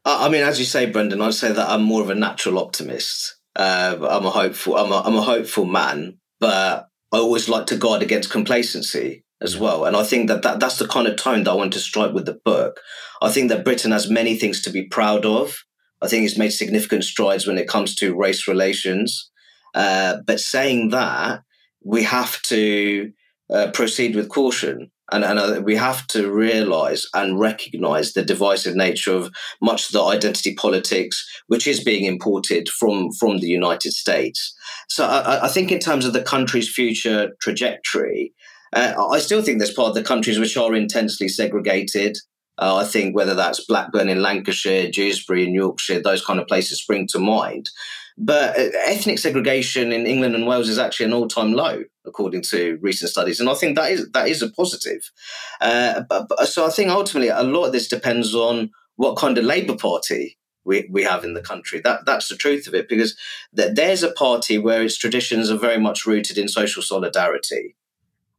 [0.04, 3.36] I mean, as you say, Brendan, I'd say that I'm more of a natural optimist.
[3.56, 4.78] Uh, I'm a hopeful.
[4.78, 9.58] I'm a, I'm a hopeful man, but I always like to guard against complacency as
[9.58, 9.86] well.
[9.86, 12.14] And I think that, that that's the kind of tone that I want to strike
[12.14, 12.80] with the book.
[13.22, 15.64] I think that Britain has many things to be proud of.
[16.02, 19.30] I think it's made significant strides when it comes to race relations.
[19.76, 21.44] Uh, but saying that,
[21.84, 23.12] we have to
[23.52, 24.92] uh, proceed with caution.
[25.12, 29.92] And, and uh, we have to realize and recognize the divisive nature of much of
[29.92, 34.56] the identity politics, which is being imported from, from the United States.
[34.88, 38.34] So I, I think, in terms of the country's future trajectory,
[38.74, 42.18] uh, I still think there's part of the countries which are intensely segregated.
[42.58, 46.82] Uh, I think whether that's Blackburn in Lancashire, Dewsbury in Yorkshire, those kind of places
[46.82, 47.70] spring to mind.
[48.18, 52.78] But uh, ethnic segregation in England and Wales is actually an all-time low, according to
[52.82, 55.12] recent studies, and I think that is that is a positive.
[55.60, 59.38] Uh, but, but, so I think ultimately a lot of this depends on what kind
[59.38, 61.82] of Labour Party we, we have in the country.
[61.84, 63.16] That that's the truth of it, because
[63.56, 67.76] th- there's a party where its traditions are very much rooted in social solidarity.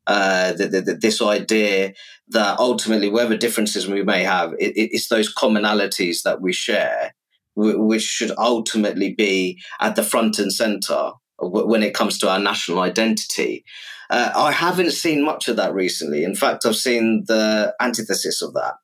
[0.04, 1.94] Uh, the, the, this idea
[2.28, 7.14] that ultimately, whatever differences we may have, it, it's those commonalities that we share
[7.54, 12.80] which should ultimately be at the front and center when it comes to our national
[12.80, 13.64] identity.
[14.10, 16.22] Uh, I haven't seen much of that recently.
[16.24, 18.74] In fact, I've seen the antithesis of that.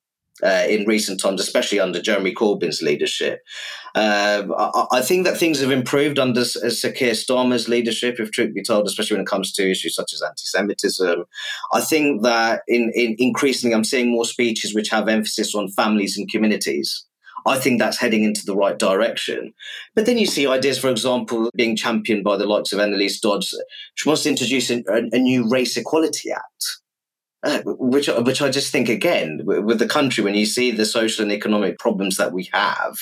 [0.41, 3.41] Uh, in recent times, especially under Jeremy Corbyn's leadership.
[3.97, 8.55] Uh, I, I, think that things have improved under Sir Keir Starmer's leadership, if truth
[8.55, 11.25] be told, especially when it comes to issues such as anti-Semitism.
[11.73, 16.17] I think that in, in increasingly, I'm seeing more speeches which have emphasis on families
[16.17, 17.08] and communities.
[17.47, 19.55] I think that's heading into the right direction.
[19.95, 23.57] But then you see ideas, for example, being championed by the likes of Anneliese Dodds,
[23.95, 26.81] she wants to introduce a, a new race equality act.
[27.45, 31.23] Uh, which, which I just think again with the country when you see the social
[31.23, 32.97] and economic problems that we have,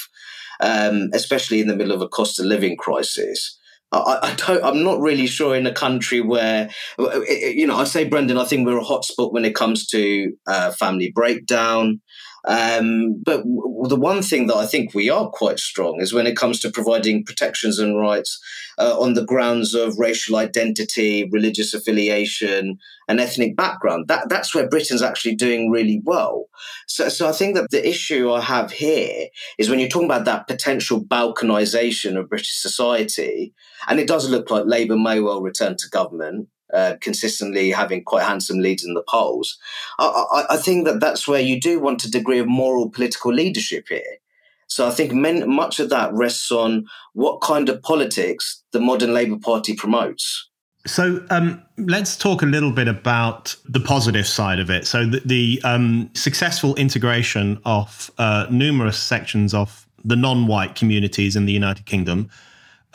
[0.61, 3.59] um, especially in the middle of a cost of living crisis,
[3.93, 4.65] I, I, don't.
[4.65, 6.69] I'm not really sure in a country where,
[6.99, 10.73] you know, I say, Brendan, I think we're a hotspot when it comes to uh,
[10.73, 12.01] family breakdown.
[12.47, 16.27] Um, but w- the one thing that I think we are quite strong is when
[16.27, 18.41] it comes to providing protections and rights
[18.79, 22.79] uh, on the grounds of racial identity, religious affiliation,
[23.09, 24.07] and ethnic background.
[24.09, 26.47] That that's where Britain's actually doing really well.
[26.87, 29.27] So, so I think that the issue I have here
[29.59, 33.55] is when you're talking about that potential balkanization of British society,
[33.89, 38.25] and it does look like Labour may well return to government uh, consistently having quite
[38.25, 39.59] handsome leads in the polls.
[39.99, 40.07] I,
[40.49, 43.87] I, I, think that that's where you do want a degree of moral political leadership
[43.89, 44.19] here.
[44.67, 49.15] So I think men, much of that rests on what kind of politics the modern
[49.15, 50.49] Labour Party promotes.
[50.87, 54.87] So um, let's talk a little bit about the positive side of it.
[54.87, 61.47] So the, the um, successful integration of uh, numerous sections of the non-white communities in
[61.47, 62.31] the United Kingdom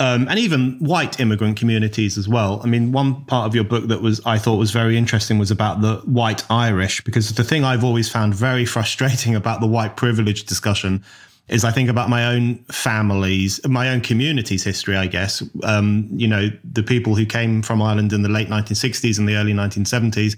[0.02, 2.60] um, and even white immigrant communities as well.
[2.64, 5.52] I mean, one part of your book that was I thought was very interesting was
[5.52, 9.98] about the white Irish, because the thing I've always found very frustrating about the white
[9.98, 11.04] privilege discussion
[11.50, 15.44] is I think about my own families, my own community's history, I guess.
[15.62, 19.36] Um, you know, the people who came from Ireland in the late 1960s and the
[19.36, 20.36] early 1970s,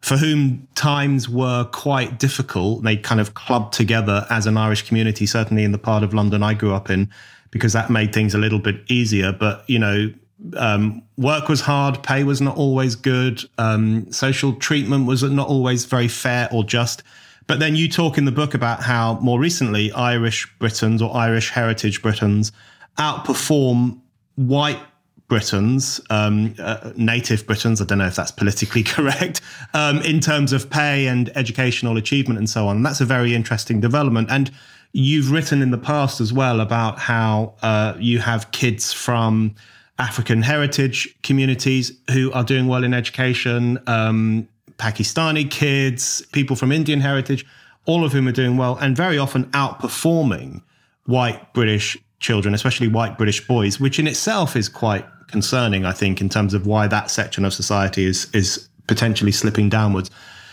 [0.00, 2.84] for whom times were quite difficult.
[2.84, 6.44] They kind of clubbed together as an Irish community, certainly in the part of London
[6.44, 7.10] I grew up in
[7.52, 9.30] because that made things a little bit easier.
[9.30, 10.12] But, you know,
[10.56, 15.84] um, work was hard, pay was not always good, um, social treatment was not always
[15.84, 17.04] very fair or just.
[17.46, 21.50] But then you talk in the book about how more recently Irish Britons or Irish
[21.50, 22.50] heritage Britons
[22.98, 24.00] outperform
[24.36, 24.80] white
[25.28, 29.40] Britons, um, uh, native Britons, I don't know if that's politically correct,
[29.74, 32.76] um, in terms of pay and educational achievement and so on.
[32.76, 34.28] And that's a very interesting development.
[34.30, 34.50] And
[34.92, 39.54] You've written in the past as well about how uh, you have kids from
[39.98, 47.00] African heritage communities who are doing well in education, um, Pakistani kids, people from Indian
[47.00, 47.46] heritage,
[47.86, 50.62] all of whom are doing well and very often outperforming
[51.06, 56.20] white British children, especially white British boys, which in itself is quite concerning, I think,
[56.20, 60.10] in terms of why that section of society is is potentially slipping downwards.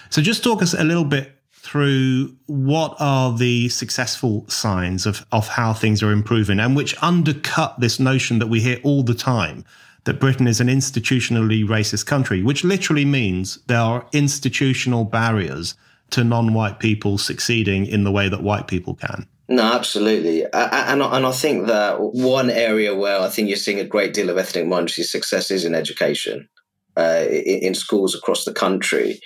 [0.10, 1.39] So just talk us a little bit
[1.70, 7.80] through what are the successful signs of, of how things are improving and which undercut
[7.80, 9.64] this notion that we hear all the time
[10.06, 15.76] that Britain is an institutionally racist country, which literally means there are institutional barriers
[16.10, 19.28] to non white people succeeding in the way that white people can.
[19.48, 23.86] No, absolutely, and and I think that one area where I think you're seeing a
[23.86, 26.50] great deal of ethnic minority success is in education,
[26.98, 29.20] uh, in schools across the country,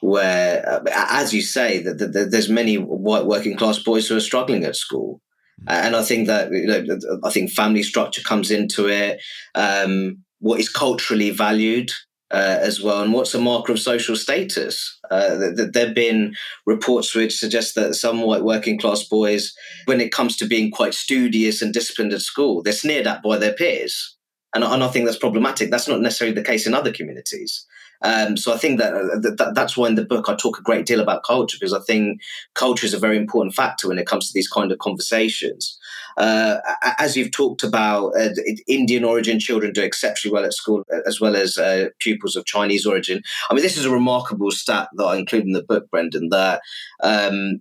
[0.00, 0.80] where, uh,
[1.10, 4.76] as you say, that, that there's many white working class boys who are struggling at
[4.76, 5.20] school,
[5.66, 9.20] and I think that you know, I think family structure comes into it.
[9.54, 11.90] Um, what is culturally valued
[12.30, 14.98] uh, as well, and what's a marker of social status.
[15.10, 16.34] Uh, there have been
[16.66, 19.54] reports which suggest that some white working class boys,
[19.86, 23.38] when it comes to being quite studious and disciplined at school, they're sneered at by
[23.38, 24.16] their peers.
[24.54, 25.70] And, and I think that's problematic.
[25.70, 27.66] That's not necessarily the case in other communities.
[28.02, 30.62] Um, so I think that, uh, that, that's why in the book I talk a
[30.62, 32.20] great deal about culture because I think
[32.54, 35.78] culture is a very important factor when it comes to these kind of conversations.
[36.16, 36.58] Uh,
[36.98, 38.30] as you've talked about, uh,
[38.66, 42.84] Indian origin children do exceptionally well at school, as well as uh, pupils of Chinese
[42.84, 43.22] origin.
[43.48, 46.60] I mean, this is a remarkable stat that I include in the book, Brendan, that
[47.04, 47.60] um,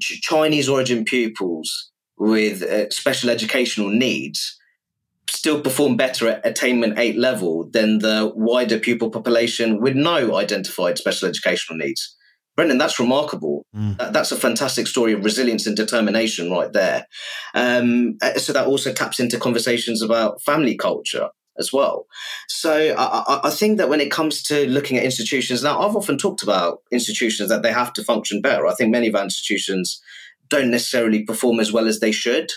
[0.00, 4.58] Chinese origin pupils with uh, special educational needs
[5.28, 10.98] still perform better at attainment eight level than the wider pupil population with no identified
[10.98, 12.16] special educational needs.
[12.54, 13.64] Brendan, that's remarkable.
[13.74, 14.12] Mm.
[14.12, 17.06] That's a fantastic story of resilience and determination right there.
[17.54, 22.06] Um, uh, so that also taps into conversations about family culture as well.
[22.48, 26.16] So I, I, think that when it comes to looking at institutions, now I've often
[26.18, 28.66] talked about institutions that they have to function better.
[28.66, 30.00] I think many of our institutions
[30.48, 32.50] don't necessarily perform as well as they should.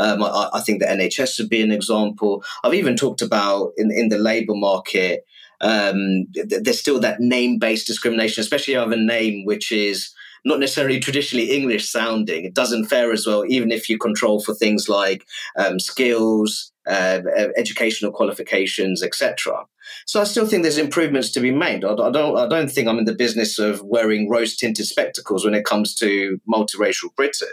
[0.00, 2.42] Um, I, I, think the NHS would be an example.
[2.64, 5.26] I've even talked about in, in the labour market,
[5.60, 10.58] um, th- there's still that name based discrimination, especially of a name which is not
[10.58, 12.44] necessarily traditionally English sounding.
[12.44, 15.26] It doesn't fare as well, even if you control for things like
[15.58, 17.20] um, skills, uh,
[17.56, 19.66] educational qualifications, etc.
[20.06, 21.84] So I still think there's improvements to be made.
[21.84, 22.38] I, I, don't.
[22.38, 25.94] I don't think I'm in the business of wearing rose tinted spectacles when it comes
[25.96, 27.48] to multiracial Britain.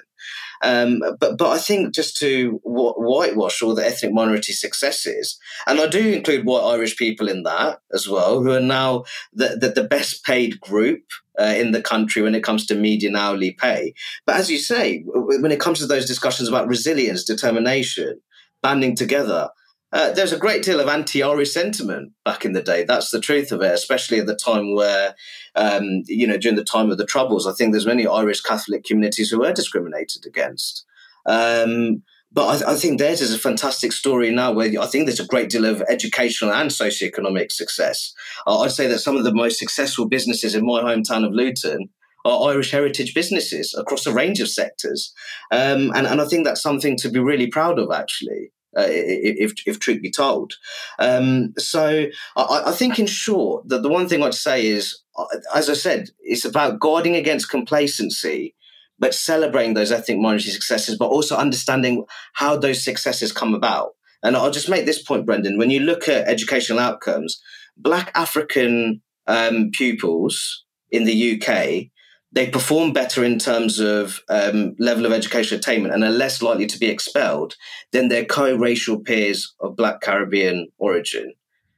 [0.64, 5.88] Um, but but I think just to whitewash all the ethnic minority successes, and I
[5.88, 9.88] do include white Irish people in that as well, who are now the the, the
[9.88, 11.04] best paid group
[11.40, 13.94] uh, in the country when it comes to median hourly pay.
[14.26, 18.20] But as you say, when it comes to those discussions about resilience, determination,
[18.62, 19.50] banding together,
[19.94, 22.84] uh, there's a great deal of anti-Irish sentiment back in the day.
[22.84, 25.16] That's the truth of it, especially at the time where,
[25.56, 28.84] um, you know, during the time of the Troubles, I think there's many Irish Catholic
[28.84, 30.86] communities who were discriminated against.
[31.26, 35.22] Um, but I, I, think theirs is a fantastic story now where I think there's
[35.22, 38.14] a great deal of educational and socioeconomic success.
[38.46, 41.90] Uh, I'd say that some of the most successful businesses in my hometown of Luton
[42.26, 45.14] are Irish heritage businesses across a range of sectors.
[45.52, 49.54] Um, and, and I think that's something to be really proud of, actually uh, if,
[49.66, 50.54] if truth be told.
[51.00, 55.26] Um, so I, I, think, in short, that the one thing I'd say is, uh,
[55.56, 58.56] as I said, it's about guarding against complacency,
[59.00, 63.96] but celebrating those ethnic minority successes, but also understanding how those successes come about.
[64.24, 65.58] And I'll just make this point, Brendan.
[65.58, 67.42] When you look at educational outcomes,
[67.78, 71.90] Black African um, pupils in the UK
[72.38, 76.68] they perform better in terms of um, level of education attainment and are less likely
[76.68, 77.56] to be expelled
[77.92, 81.34] than their co-racial peers of Black Caribbean origin.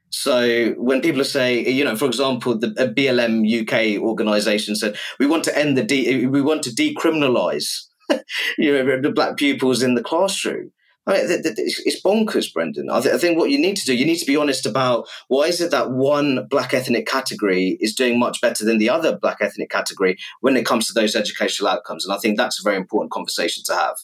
[0.09, 5.45] So when people say, you know, for example, the BLM UK organisation said we want
[5.45, 7.85] to end the de- we want to decriminalise,
[8.57, 10.73] you know, the black pupils in the classroom.
[11.09, 12.89] I mean, it's bonkers, Brendan.
[12.91, 15.07] I, th- I, think what you need to do, you need to be honest about
[15.27, 19.17] why is it that one black ethnic category is doing much better than the other
[19.17, 22.05] black ethnic category when it comes to those educational outcomes.
[22.05, 23.97] And I think that's a very important conversation to have.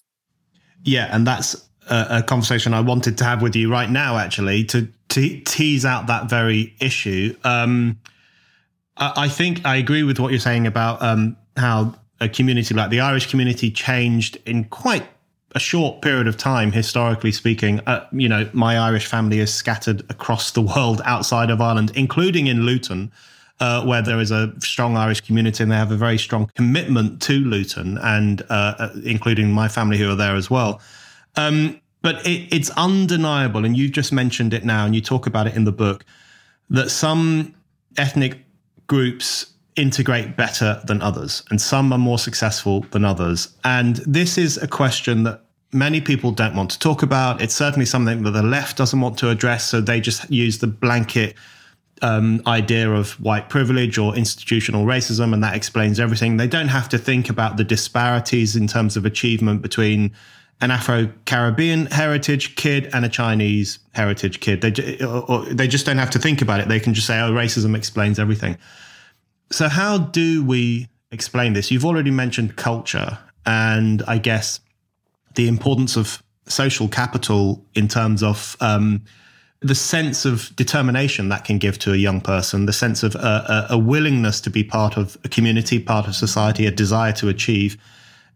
[0.84, 4.64] Yeah, and that's a, a conversation I wanted to have with you right now, actually,
[4.66, 7.36] to, to tease out that very issue.
[7.44, 8.00] Um,
[8.98, 12.90] I, I, think I agree with what you're saying about um, how a community like
[12.90, 15.06] the Irish community changed in quite
[15.56, 20.02] a short period of time, historically speaking, uh, you know, my Irish family is scattered
[20.10, 23.12] across the world outside of Ireland, including in Luton,
[23.62, 27.22] uh, where there is a strong Irish community and they have a very strong commitment
[27.24, 30.82] to Luton, and uh, uh including my family who are there as well.
[31.38, 35.48] Um, but it, it's undeniable, and you've just mentioned it now, and you talk about
[35.48, 36.04] it in the book,
[36.70, 37.56] that some
[37.98, 38.44] ethnic
[38.88, 43.56] groups integrate better than others, and some are more successful than others.
[43.64, 45.45] And this is a question that
[45.76, 47.42] many people don't want to talk about.
[47.42, 49.66] It's certainly something that the left doesn't want to address.
[49.66, 51.36] So they just use the blanket
[52.02, 56.38] um, idea of white privilege or institutional racism, and that explains everything.
[56.38, 60.14] They don't have to think about the disparities in terms of achievement between
[60.62, 64.62] an Afro Caribbean heritage kid and a Chinese heritage kid.
[64.62, 66.70] They, or they just don't have to think about it.
[66.70, 68.58] They can just say, oh, racism explains everything.
[69.52, 71.72] So, how do we explain this?
[71.72, 74.60] You've already mentioned culture, and I guess
[75.36, 79.04] the importance of social capital in terms of um,
[79.62, 83.68] the sense of determination that can give to a young person, the sense of a,
[83.72, 87.78] a willingness to be part of a community, part of society, a desire to achieve.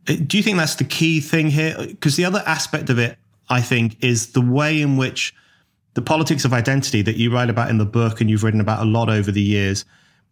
[0.07, 1.75] Uh, do you think that's the key thing here?
[1.77, 3.17] Because the other aspect of it,
[3.49, 5.35] I think, is the way in which
[5.93, 8.81] the politics of identity that you write about in the book and you've written about
[8.81, 9.85] a lot over the years.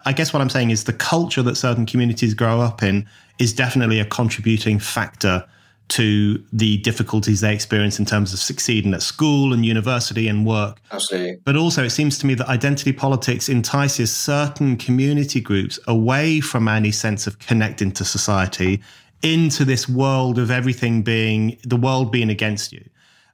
[0.05, 3.07] I guess what I'm saying is the culture that certain communities grow up in
[3.39, 5.45] is definitely a contributing factor
[5.89, 10.79] to the difficulties they experience in terms of succeeding at school and university and work.
[10.91, 11.39] Absolutely.
[11.45, 16.67] But also, it seems to me that identity politics entices certain community groups away from
[16.67, 18.81] any sense of connecting to society
[19.23, 22.83] into this world of everything being the world being against you.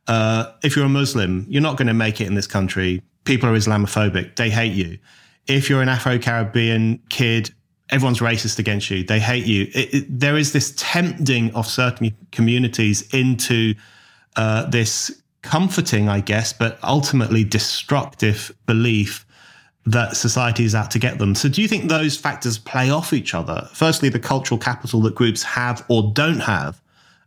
[0.08, 3.01] Uh, if you're a Muslim, you're not going to make it in this country.
[3.26, 4.36] People are Islamophobic.
[4.36, 4.97] They hate you.
[5.47, 7.54] If you're an Afro Caribbean kid,
[7.89, 9.03] everyone's racist against you.
[9.03, 9.63] They hate you.
[9.73, 13.75] It, it, there is this tempting of certain communities into
[14.36, 19.25] uh, this comforting, I guess, but ultimately destructive belief
[19.86, 21.36] that society is out to get them.
[21.36, 23.67] So, do you think those factors play off each other?
[23.73, 26.81] Firstly, the cultural capital that groups have or don't have,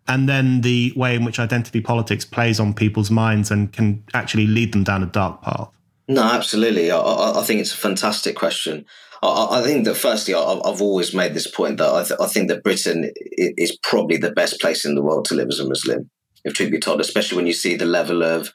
[0.08, 4.46] and then the way in which identity politics plays on people's minds and can actually
[4.46, 5.75] lead them down a dark path.
[6.08, 6.90] No, absolutely.
[6.90, 8.84] I, I think it's a fantastic question.
[9.22, 12.26] I, I think that firstly, I, have always made this point that I, th- I,
[12.26, 15.68] think that Britain is probably the best place in the world to live as a
[15.68, 16.10] Muslim,
[16.44, 18.52] if truth be told, especially when you see the level of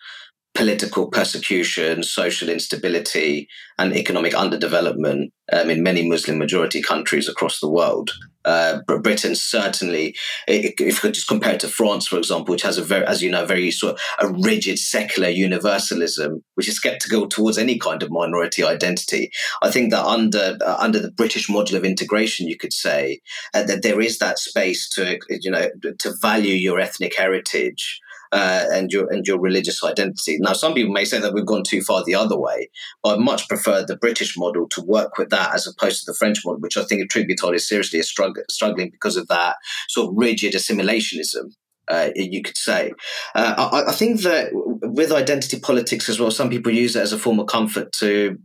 [0.53, 3.47] political persecution, social instability,
[3.77, 8.11] and economic underdevelopment um, in many Muslim majority countries across the world.
[8.43, 10.15] Uh, Britain certainly,
[10.47, 13.21] if you could just compare it to France, for example, which has a very, as
[13.21, 18.01] you know, very sort of a rigid secular universalism, which is skeptical towards any kind
[18.01, 19.31] of minority identity.
[19.61, 23.19] I think that under uh, under the British model of integration, you could say
[23.53, 28.01] uh, that there is that space to you know to value your ethnic heritage
[28.31, 30.37] uh, and your and your religious identity.
[30.39, 32.69] Now, some people may say that we've gone too far the other way,
[33.03, 36.17] but I much prefer the British model to work with that as opposed to the
[36.17, 39.27] French model, which I think, truth be told, is seriously a strugg- struggling because of
[39.27, 39.57] that
[39.89, 41.53] sort of rigid assimilationism.
[41.87, 42.93] Uh, you could say.
[43.35, 47.11] Uh, I, I, think that with identity politics as well, some people use it as
[47.11, 48.37] a form of comfort to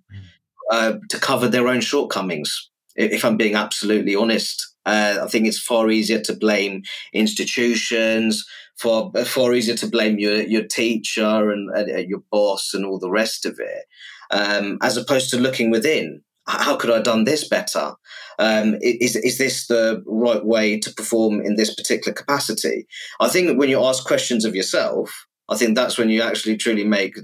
[0.70, 2.70] uh, to cover their own shortcomings.
[2.96, 6.82] If I'm being absolutely honest, uh, I think it's far easier to blame
[7.12, 8.44] institutions,
[8.76, 13.10] far far easier to blame your your teacher and, and your boss and all the
[13.10, 13.84] rest of it,
[14.30, 16.22] um, as opposed to looking within.
[16.48, 17.94] How could I have done this better?
[18.38, 22.86] Um, is is this the right way to perform in this particular capacity?
[23.18, 26.84] I think when you ask questions of yourself, I think that's when you actually truly
[26.84, 27.16] make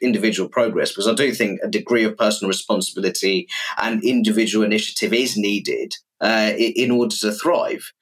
[0.00, 3.48] individual progress because I do think a degree of personal responsibility
[3.78, 7.92] and individual initiative is needed uh, in order to thrive.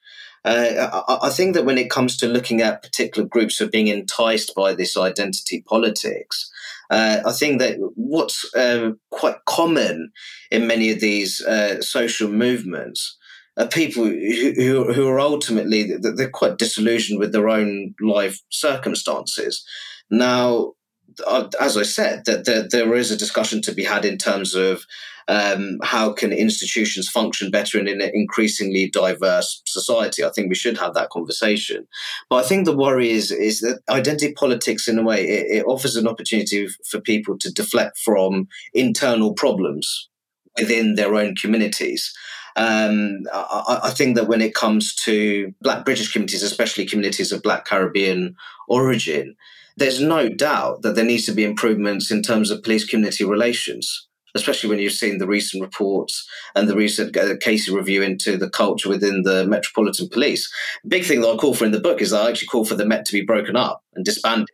[0.45, 3.69] Uh, I, I, think that when it comes to looking at particular groups who are
[3.69, 6.51] being enticed by this identity politics,
[6.89, 10.11] uh, I think that what's uh, quite common
[10.51, 13.17] in many of these uh, social movements
[13.57, 19.65] are people who, who, are ultimately they're quite disillusioned with their own life circumstances.
[20.09, 20.73] Now,
[21.25, 24.85] uh, as I said, that there is a discussion to be had in terms of
[25.27, 30.23] um, how can institutions function better in an increasingly diverse society?
[30.23, 31.87] I think we should have that conversation.
[32.29, 35.65] But I think the worry is is that identity politics, in a way, it, it
[35.65, 40.09] offers an opportunity for people to deflect from internal problems
[40.57, 42.13] within their own communities.
[42.55, 47.41] Um, I, I, think that when it comes to Black British communities, especially communities of
[47.41, 48.35] Black Caribbean
[48.67, 49.35] origin,
[49.77, 54.07] there's no doubt that there needs to be improvements in terms of police community relations
[54.35, 58.49] especially when you've seen the recent reports and the recent uh, case review into the
[58.49, 60.51] culture within the Metropolitan Police.
[60.87, 62.85] Big thing that I call for in the book is I actually call for the
[62.85, 64.47] Met to be broken up and disbanded.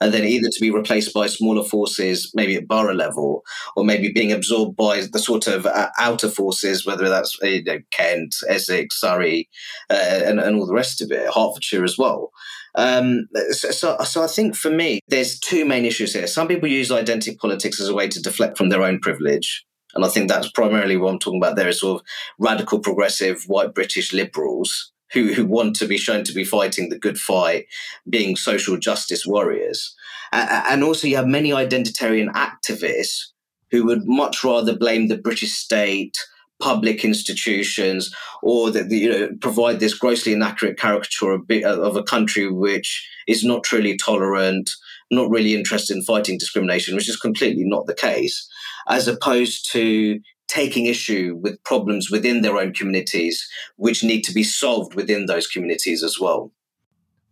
[0.00, 3.44] And then either to be replaced by smaller forces, maybe at borough level,
[3.76, 7.78] or maybe being absorbed by the sort of uh, outer forces, whether that's you know,
[7.92, 9.48] Kent, Essex, Surrey,
[9.90, 12.32] uh, and, and all the rest of it, Hertfordshire as well.
[12.74, 16.26] Um, so, so, so, I think for me, there's two main issues here.
[16.26, 19.64] Some people use identity politics as a way to deflect from their own privilege.
[19.94, 22.06] And I think that's primarily what I'm talking about there is sort of
[22.38, 26.98] radical progressive white British liberals who, who want to be shown to be fighting the
[26.98, 27.66] good fight,
[28.08, 29.94] being social justice warriors.
[30.32, 33.32] And also, you have many identitarian activists
[33.70, 36.16] who would much rather blame the British state,
[36.62, 42.50] public institutions, or that you know provide this grossly inaccurate caricature of, of a country
[42.50, 44.70] which is not truly tolerant,
[45.10, 48.48] not really interested in fighting discrimination, which is completely not the case,
[48.88, 54.44] as opposed to taking issue with problems within their own communities, which need to be
[54.44, 56.52] solved within those communities as well.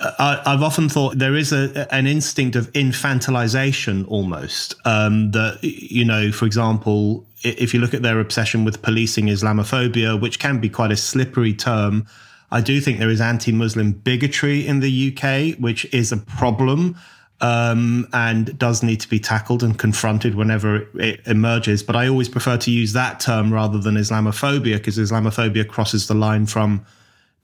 [0.00, 4.74] I, have often thought there is a, an instinct of infantilization almost.
[4.84, 10.20] Um, that, you know, for example, if you look at their obsession with policing Islamophobia,
[10.20, 12.06] which can be quite a slippery term,
[12.50, 16.96] I do think there is anti Muslim bigotry in the UK, which is a problem
[17.40, 21.82] um, and does need to be tackled and confronted whenever it, it, emerges.
[21.82, 26.14] But I always prefer to use that term rather than Islamophobia because Islamophobia crosses the
[26.14, 26.84] line from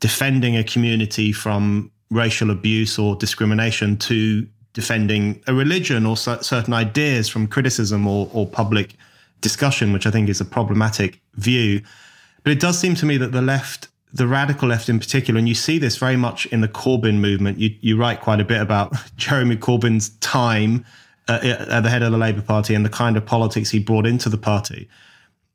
[0.00, 7.28] defending a community from racial abuse or discrimination to defending a religion or certain ideas
[7.28, 8.94] from criticism or, or public
[9.40, 11.82] discussion, which I think is a problematic view.
[12.42, 15.48] But it does seem to me that the left the radical left in particular, and
[15.48, 17.58] you see this very much in the Corbyn movement.
[17.58, 20.84] You, you write quite a bit about Jeremy Corbyn's time
[21.28, 24.06] uh, at the head of the Labour Party and the kind of politics he brought
[24.06, 24.88] into the party.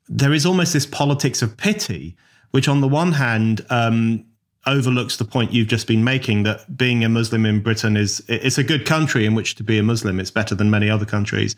[0.08, 2.16] There is almost this politics of pity,
[2.52, 4.24] which on the one hand um,
[4.66, 8.58] overlooks the point you've just been making that being a Muslim in Britain is it's
[8.58, 10.20] a good country in which to be a Muslim.
[10.20, 11.56] It's better than many other countries.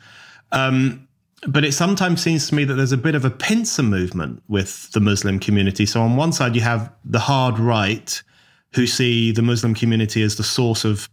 [0.52, 1.08] Um,
[1.46, 4.90] but it sometimes seems to me that there's a bit of a pincer movement with
[4.92, 5.86] the Muslim community.
[5.86, 8.20] So on one side, you have the hard right
[8.74, 11.08] who see the Muslim community as the source of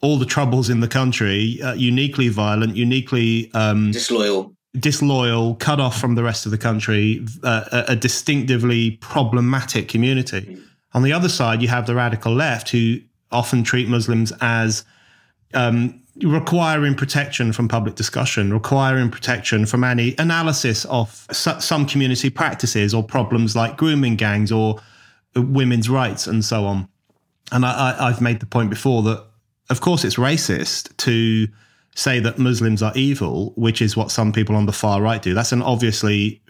[0.00, 6.00] all the troubles in the country, uh, uniquely violent, uniquely um, disloyal, disloyal, cut off
[6.00, 10.40] from the rest of the country, uh, a, a, distinctively problematic community.
[10.40, 10.67] Mm.
[10.94, 12.98] On the other side, you have the radical left who
[13.30, 14.84] often treat Muslims as
[15.54, 22.94] um, requiring protection from public discussion, requiring protection from any analysis of some community practices
[22.94, 24.80] or problems like grooming gangs or
[25.36, 26.88] women's rights and so on.
[27.52, 29.24] And I, have made the point before that,
[29.70, 31.48] of course, it's racist to
[31.98, 35.34] say that Muslims are evil, which is what some people on the far right do.
[35.34, 36.40] That's an obviously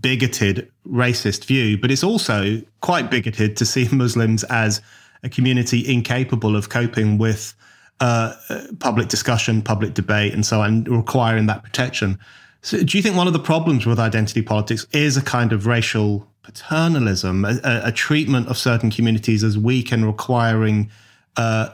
[0.00, 4.80] bigoted, racist view, but it's also quite bigoted to see Muslims as
[5.24, 7.54] a community incapable of coping with
[7.98, 8.34] uh,
[8.78, 12.16] public discussion, public debate, and so on, requiring that protection.
[12.62, 15.66] So, do you think one of the problems with identity politics is a kind of
[15.66, 20.88] racial paternalism, a, a treatment of certain communities as weak and requiring
[21.36, 21.70] a,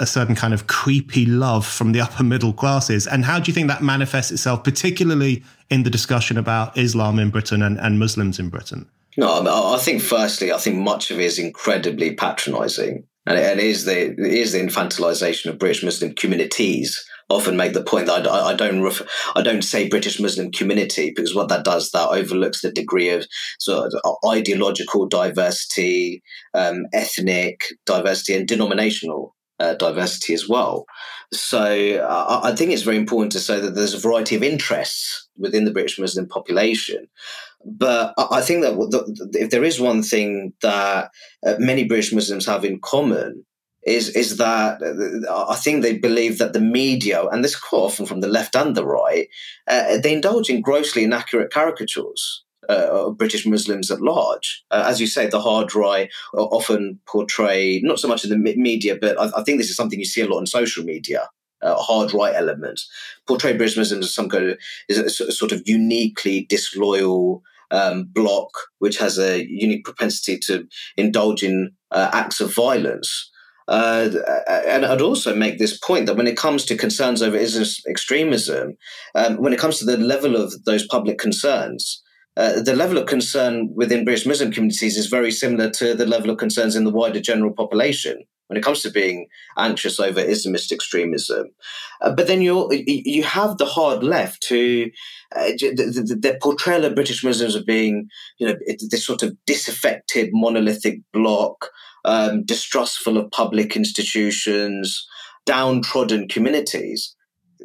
[0.00, 3.06] a, certain kind of creepy love from the upper middle classes?
[3.06, 7.30] And how do you think that manifests itself, particularly in the discussion about Islam in
[7.30, 8.88] Britain and, and Muslims in Britain?
[9.16, 13.84] No, I think firstly, I think much of it is incredibly patronising and it is
[13.84, 17.04] the it is the infantilization of British Muslim communities.
[17.28, 19.02] Often make the point that I, I don't ref,
[19.34, 23.26] I don't say British Muslim community because what that does that overlooks the degree of
[23.58, 26.22] sort of ideological diversity,
[26.54, 30.86] um, ethnic diversity, and denominational uh, diversity as well.
[31.32, 35.28] So uh, I think it's very important to say that there's a variety of interests
[35.36, 37.08] within the British Muslim population.
[37.64, 41.10] But I think that if there is one thing that
[41.44, 43.44] uh, many British Muslims have in common,
[43.86, 48.06] is is that uh, I think they believe that the media, and this quite often
[48.06, 49.28] from the left and the right,
[49.68, 54.64] uh, they indulge in grossly inaccurate caricatures uh, of British Muslims at large.
[54.70, 58.96] Uh, as you say, the hard right often portray not so much in the media,
[59.00, 61.28] but I, I, think this is something you see a lot on social media
[61.62, 62.88] uh, hard right elements,
[63.26, 64.58] portray British Muslims as some kind of
[64.88, 70.66] is a sort of uniquely disloyal, um, bloc, which has a unique propensity to
[70.96, 73.30] indulge in uh, acts of violence.
[73.68, 74.10] Uh,
[74.66, 78.76] and I'd also make this point that when it comes to concerns over Islamist extremism,
[79.14, 82.02] um, when it comes to the level of those public concerns,
[82.36, 86.30] uh, the level of concern within British Muslim communities is very similar to the level
[86.30, 89.26] of concerns in the wider general population when it comes to being
[89.58, 91.48] anxious over Islamist extremism.
[92.00, 94.86] Uh, but then you you have the hard left who
[95.34, 98.08] uh, the, the, the, portrayal of British Muslims as being
[98.38, 98.54] you know
[98.90, 101.70] this sort of disaffected monolithic bloc,
[102.06, 105.06] um, distrustful of public institutions,
[105.44, 107.14] downtrodden communities.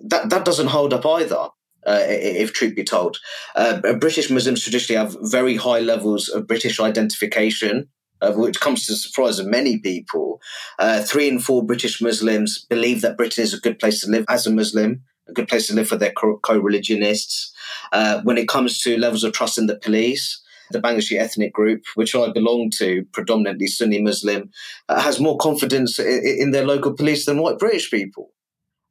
[0.04, 1.48] That that doesn't hold up either.
[1.88, 3.18] Uh, if truth be told.
[3.56, 7.88] Uh, British Muslims traditionally have very high levels of British identification,
[8.22, 10.40] uh, which comes to the surprise of many people.
[10.78, 14.26] Uh, three in four British Muslims believe that Britain is a good place to live
[14.30, 17.52] as a Muslim, a good place to live for their co religionists.
[17.92, 20.40] Uh, when it comes to levels of trust in the police,
[20.72, 24.50] the Bangladeshi ethnic group, which I belong to, predominantly Sunni Muslim,
[24.90, 28.32] uh, has more confidence in, in their local police than white British people.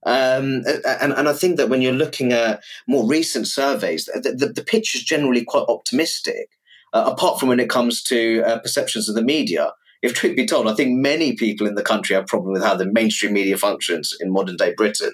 [0.07, 4.47] Um, and, and I think that when you're looking at more recent surveys, the, the,
[4.47, 6.49] the picture is generally quite optimistic,
[6.93, 9.73] uh, apart from when it comes to uh, perceptions of the media.
[10.03, 12.63] If truth be told, I think many people in the country have a problem with
[12.63, 15.13] how the mainstream media functions in modern day Britain.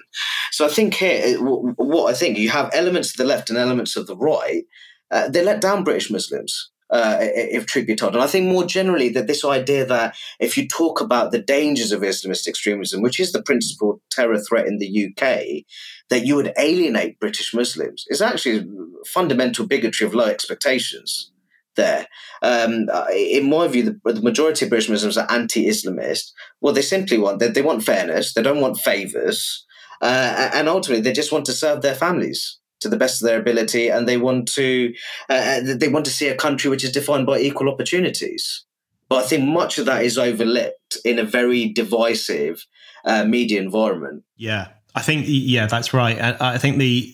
[0.51, 3.97] So I think here, what I think, you have elements of the left and elements
[3.97, 4.63] of the right.
[5.11, 8.13] Uh, they let down British Muslims uh, if truth be told.
[8.13, 11.91] And I think more generally that this idea that if you talk about the dangers
[11.91, 15.65] of Islamist extremism, which is the principal terror threat in the UK,
[16.09, 18.65] that you would alienate British Muslims is actually
[19.05, 21.31] fundamental bigotry of low expectations
[21.75, 22.07] there.
[22.41, 26.31] Um, in my view, the, the, majority of British Muslims are anti-Islamist.
[26.61, 28.33] Well, they simply want they, they want fairness.
[28.33, 29.65] They don't want favors,
[30.01, 33.39] uh, and ultimately they just want to serve their families to the best of their
[33.39, 34.93] ability, and they want to
[35.29, 38.63] uh, uh, they want to see a country which is defined by equal opportunities.
[39.09, 42.65] But I think much of that is overlooked in a very divisive
[43.05, 44.23] uh, media environment.
[44.35, 46.19] Yeah, I think yeah, that's right.
[46.19, 47.13] I, I think the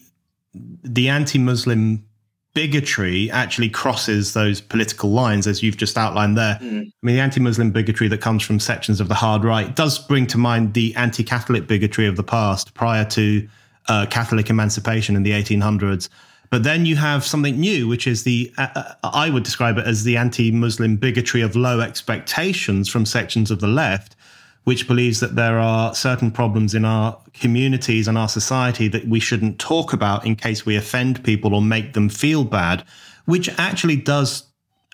[0.83, 2.05] the anti-Muslim
[2.53, 6.59] bigotry actually crosses those political lines, as you've just outlined there.
[6.61, 6.81] Mm.
[6.81, 9.99] I mean, the anti Muslim bigotry that comes from sections of the hard right does
[9.99, 13.47] bring to mind the anti Catholic bigotry of the past prior to
[13.87, 16.09] uh, Catholic emancipation in the 1800s.
[16.49, 19.87] But then you have something new, which is the, uh, uh I would describe it
[19.87, 24.15] as the anti Muslim bigotry of low expectations from sections of the left,
[24.63, 29.19] which believes that there are certain problems in our communities and our society that we
[29.19, 32.83] shouldn't talk about in case we offend people or make them feel bad,
[33.25, 34.43] which actually does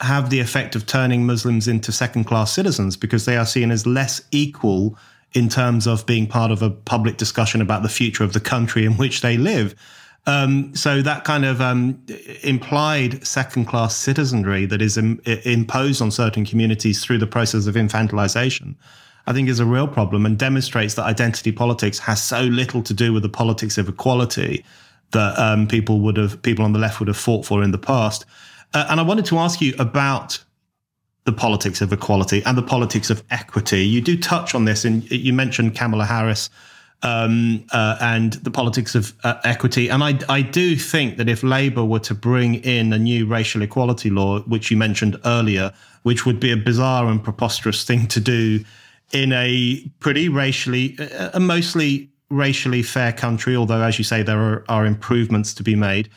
[0.02, 3.86] have the effect of turning Muslims into second class citizens because they are seen as
[3.86, 4.98] less equal
[5.34, 8.86] in terms of being part of a public discussion about the future of the country
[8.86, 9.76] in which they live.
[10.26, 12.04] Um, so that kind of um,
[12.44, 17.76] implied second class citizenry that is Im- imposed on certain communities through the process of
[17.76, 18.76] infantilization,
[19.28, 22.94] I think is a real problem and demonstrates that identity politics has so little to
[22.94, 24.66] do with the politics of equality
[25.12, 27.78] that um, people would have people on the left would have fought for in the
[27.78, 28.26] past.
[28.74, 30.44] Uh, and I wanted to ask you about
[31.30, 33.86] the politics of equality and the politics of equity.
[33.86, 36.50] You do touch on this, and you mentioned Kamala Harris
[37.04, 39.90] um, uh, and the politics of uh, equity.
[39.90, 43.62] And I, I do think that if Labour were to bring in a new racial
[43.62, 45.72] equality law, which you mentioned earlier,
[46.02, 48.66] which would be a bizarre and preposterous thing to do
[49.12, 54.40] in a pretty racially, uh, a mostly racially fair country, although, as you say, there
[54.40, 56.10] are, are improvements to be made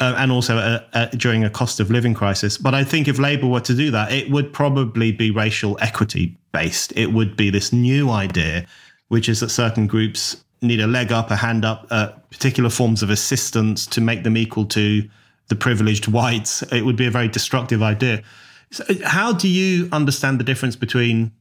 [0.00, 2.56] uh, and also uh, uh, during a cost of living crisis.
[2.56, 6.36] But I think if Labour were to do that, it would probably be racial equity
[6.52, 6.92] based.
[6.96, 8.66] It would be this new idea,
[9.08, 13.02] which is that certain groups need a leg up, a hand up, uh, particular forms
[13.02, 15.08] of assistance to make them equal to
[15.48, 16.62] the privileged whites.
[16.72, 18.22] It would be a very destructive idea.
[18.70, 21.32] So how do you understand the difference between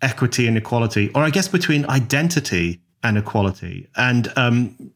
[0.00, 3.88] equity and equality, or I guess between identity and equality?
[3.96, 4.92] And um,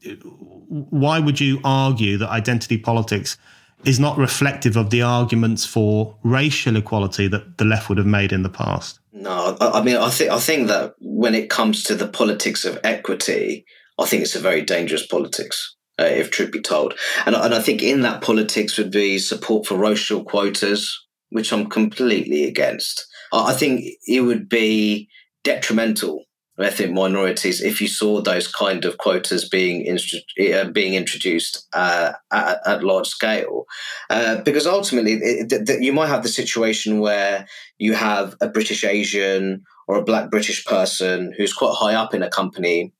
[0.73, 3.37] why would you argue that identity politics
[3.85, 8.33] is not reflective of the arguments for racial equality that the left would have made
[8.33, 8.99] in the past?
[9.13, 12.81] No, I mean, I think I think that when it comes to the politics of
[12.83, 13.67] equity,
[13.99, 15.77] I think it's a very dangerous politics.
[16.01, 16.95] Uh, if truth be told,
[17.27, 20.99] and and I think in that politics would be support for racial quotas,
[21.29, 23.07] which I'm completely against.
[23.31, 25.09] I think it would be
[25.45, 26.25] detrimental
[26.63, 32.59] ethnic minorities if you saw those kind of quotas being uh, being introduced uh, at,
[32.67, 33.65] at, large scale,
[34.11, 37.47] uh, because ultimately it, it, you might have the situation where
[37.79, 42.23] you have a British Asian or a Black British person who's quite high up in
[42.23, 42.93] a company,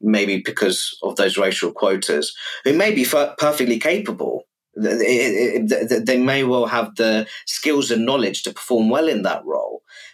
[0.00, 4.44] maybe because of those racial quotas, who may be f- perfectly capable
[4.76, 9.69] They may well have the skills and knowledge to perform well in that role.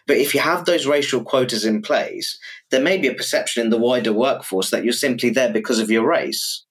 [0.07, 2.39] But if you have those racial quotas in place,
[2.71, 5.91] there may be a perception in the wider workforce that you're simply there because of
[5.91, 6.63] your race.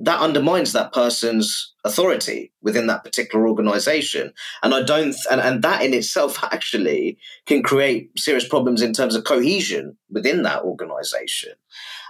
[0.00, 4.32] That undermines that person's authority within that particular organization.
[4.62, 9.16] And i don't and, and that in itself actually can create serious problems in terms
[9.16, 11.52] of cohesion within that organization.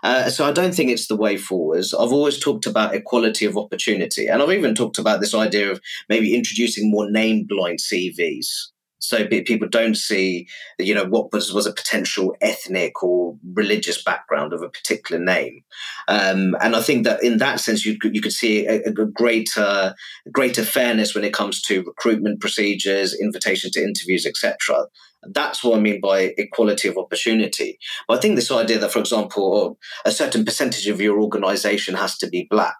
[0.02, 1.94] Uh, so i don't think it's the way forwards.
[1.94, 5.80] I've always talked about equality of opportunity and i've even talked about this idea of
[6.08, 8.68] maybe introducing more name blind cvs
[8.98, 10.46] so people don't see
[10.78, 15.62] you know what was, was a potential ethnic or religious background of a particular name
[16.08, 18.92] um, and i think that in that sense you could, you could see a, a
[18.92, 19.94] greater
[20.32, 24.84] greater fairness when it comes to recruitment procedures invitation to interviews etc
[25.22, 27.78] that's what I mean by equality of opportunity.
[28.06, 32.16] But I think this idea that, for example, a certain percentage of your organization has
[32.18, 32.76] to be black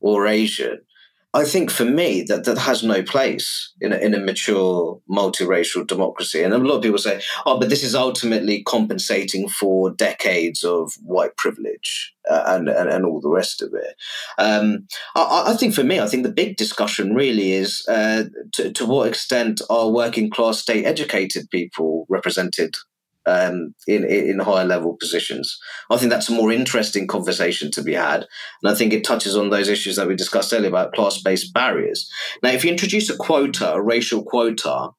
[0.00, 0.80] or Asian
[1.34, 5.86] I think for me that that has no place in a, in a mature multiracial
[5.86, 6.42] democracy.
[6.42, 10.92] And a lot of people say, "Oh, but this is ultimately compensating for decades of
[11.02, 13.94] white privilege uh, and, and, and all the rest of it."
[14.38, 18.24] Um, I, I, think for me, I think the big discussion really is uh,
[18.54, 22.74] to, to what extent are working class, state educated people represented
[23.28, 25.58] um, in in higher level positions.
[25.90, 28.26] I think that's a more interesting conversation to be had,
[28.62, 31.52] and I think it touches on those issues that we discussed earlier about class based
[31.52, 32.10] barriers.
[32.42, 34.90] Now, if you introduce a quota, a racial quota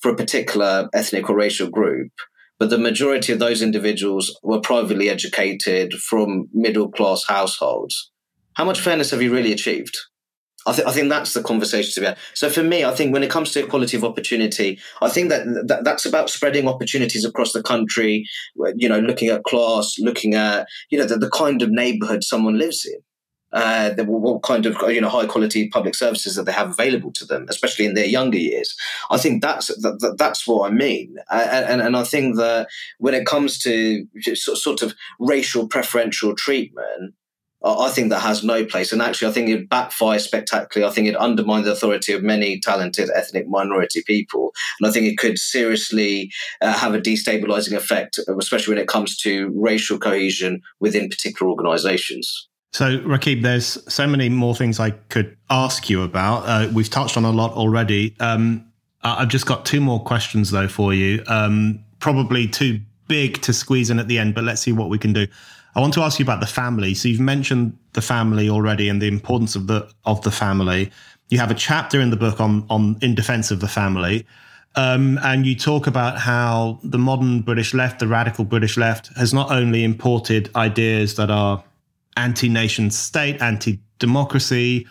[0.00, 2.12] for a particular ethnic or racial group,
[2.58, 8.10] but the majority of those individuals were privately educated from middle class households,
[8.54, 9.96] how much fairness have you really achieved?
[10.66, 12.18] I, th- I think that's the conversation to be had.
[12.34, 15.46] So for me, I think when it comes to equality of opportunity, I think that,
[15.68, 18.26] that that's about spreading opportunities across the country.
[18.74, 22.58] You know, looking at class, looking at you know the, the kind of neighbourhood someone
[22.58, 23.00] lives in.
[23.52, 27.12] Uh, the, what kind of you know high quality public services that they have available
[27.12, 28.76] to them, especially in their younger years.
[29.08, 32.66] I think that's that, that's what I mean, and, and I think that
[32.98, 34.04] when it comes to
[34.34, 37.14] sort of racial preferential treatment,
[37.66, 38.92] I think that has no place.
[38.92, 40.88] And actually, I think it backfires spectacularly.
[40.88, 44.52] I think it undermines the authority of many talented ethnic minority people.
[44.78, 49.16] And I think it could seriously uh, have a destabilizing effect, especially when it comes
[49.18, 52.48] to racial cohesion within particular organizations.
[52.72, 56.42] So, Rakib, there's so many more things I could ask you about.
[56.46, 58.14] Uh, we've touched on a lot already.
[58.20, 58.70] Um,
[59.02, 61.22] I've just got two more questions, though, for you.
[61.26, 64.98] Um, probably too big to squeeze in at the end, but let's see what we
[64.98, 65.26] can do.
[65.76, 66.94] I want to ask you about the family.
[66.94, 70.90] So you've mentioned the family already and the importance of the of the family.
[71.28, 74.26] You have a chapter in the book on on in defense of the family.
[74.74, 79.32] Um, and you talk about how the modern British left, the radical British left, has
[79.32, 81.64] not only imported ideas that are
[82.18, 84.86] anti-nation state, anti-democracy,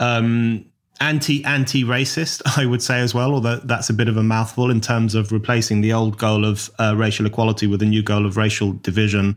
[0.00, 0.64] um,
[1.00, 4.70] anti anti racist, I would say as well, although that's a bit of a mouthful
[4.70, 8.24] in terms of replacing the old goal of uh, racial equality with a new goal
[8.24, 9.36] of racial division.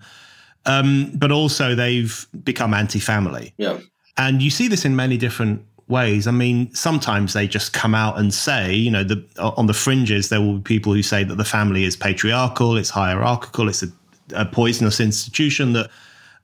[0.65, 3.53] Um, but also they've become anti-family.
[3.57, 3.79] Yeah.
[4.17, 6.27] And you see this in many different ways.
[6.27, 10.29] I mean, sometimes they just come out and say, you know, the, on the fringes,
[10.29, 13.87] there will be people who say that the family is patriarchal, it's hierarchical, it's a,
[14.33, 15.89] a poisonous institution that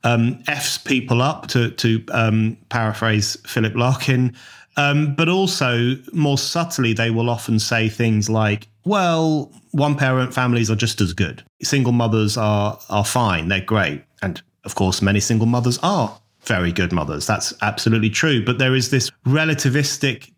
[0.04, 4.36] um, f's people up, to, to um, paraphrase Philip Larkin.
[4.76, 10.70] Um, but also, more subtly, they will often say things like, well, one parent families
[10.70, 11.44] are just as good.
[11.64, 14.04] Single mothers are, are fine, they're great.
[14.22, 17.28] And of course, many single mothers are very good mothers.
[17.28, 18.44] That's absolutely true.
[18.44, 20.32] But there is this relativistic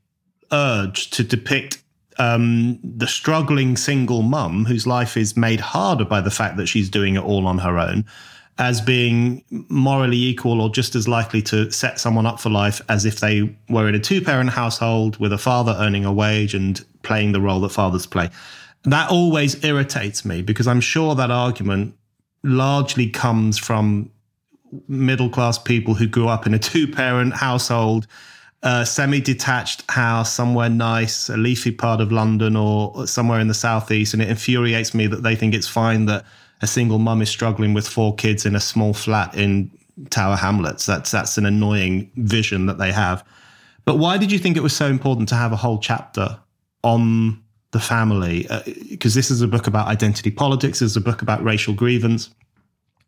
[0.52, 1.84] urge to depict
[2.18, 6.90] um, the struggling single mum whose life is made harder by the fact that she's
[6.90, 8.06] doing it all on her own
[8.58, 13.06] as being morally equal or just as likely to set someone up for life as
[13.06, 16.86] if they were in a two parent household with a father earning a wage and
[17.02, 18.30] playing the role that fathers play.
[18.84, 21.96] That always irritates me because I'm sure that argument
[22.44, 24.12] largely comes from
[24.88, 28.08] middle class people who grew up in a two parent household,
[28.64, 33.54] a semi detached house somewhere nice, a leafy part of London or somewhere in the
[33.54, 34.14] southeast.
[34.14, 36.26] And it infuriates me that they think it's fine that
[36.62, 39.72] a single mum is struggling with four kids in a small flat in
[40.10, 40.86] Tower Hamlets.
[40.86, 43.24] That's that's an annoying vision that they have.
[43.86, 46.38] But why did you think it was so important to have a whole chapter
[46.84, 48.48] on the family?
[48.90, 50.82] Because uh, this is a book about identity politics.
[50.82, 52.30] It's a book about racial grievance.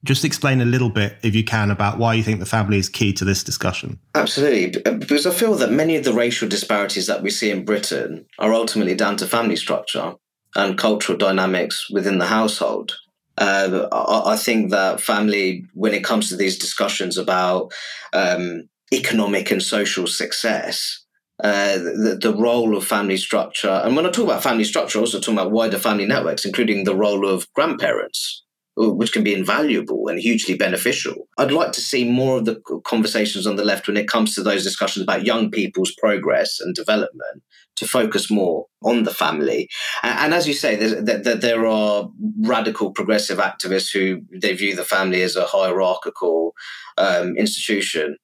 [0.03, 2.89] Just explain a little bit, if you can, about why you think the family is
[2.89, 3.99] key to this discussion.
[4.15, 8.25] Absolutely, because I feel that many of the racial disparities that we see in Britain
[8.39, 10.15] are ultimately down to family structure
[10.55, 12.97] and cultural dynamics within the household.
[13.37, 17.71] Uh, I, I, think that family, when it comes to these discussions about
[18.11, 21.00] um, economic and social success,
[21.43, 23.81] uh, the, the role of family structure.
[23.83, 26.83] And when I talk about family structure, I also talk about wider family networks, including
[26.83, 28.43] the role of grandparents,
[28.75, 31.27] which can be invaluable and hugely beneficial.
[31.37, 34.43] I'd like to see more of the conversations on the left when it comes to
[34.43, 37.43] those discussions about young people's progress and development
[37.77, 39.67] to focus more on the family.
[40.03, 42.09] And, as you say, that there are
[42.41, 46.53] radical progressive activists who they view the family as a hierarchical
[46.97, 48.17] um, institution.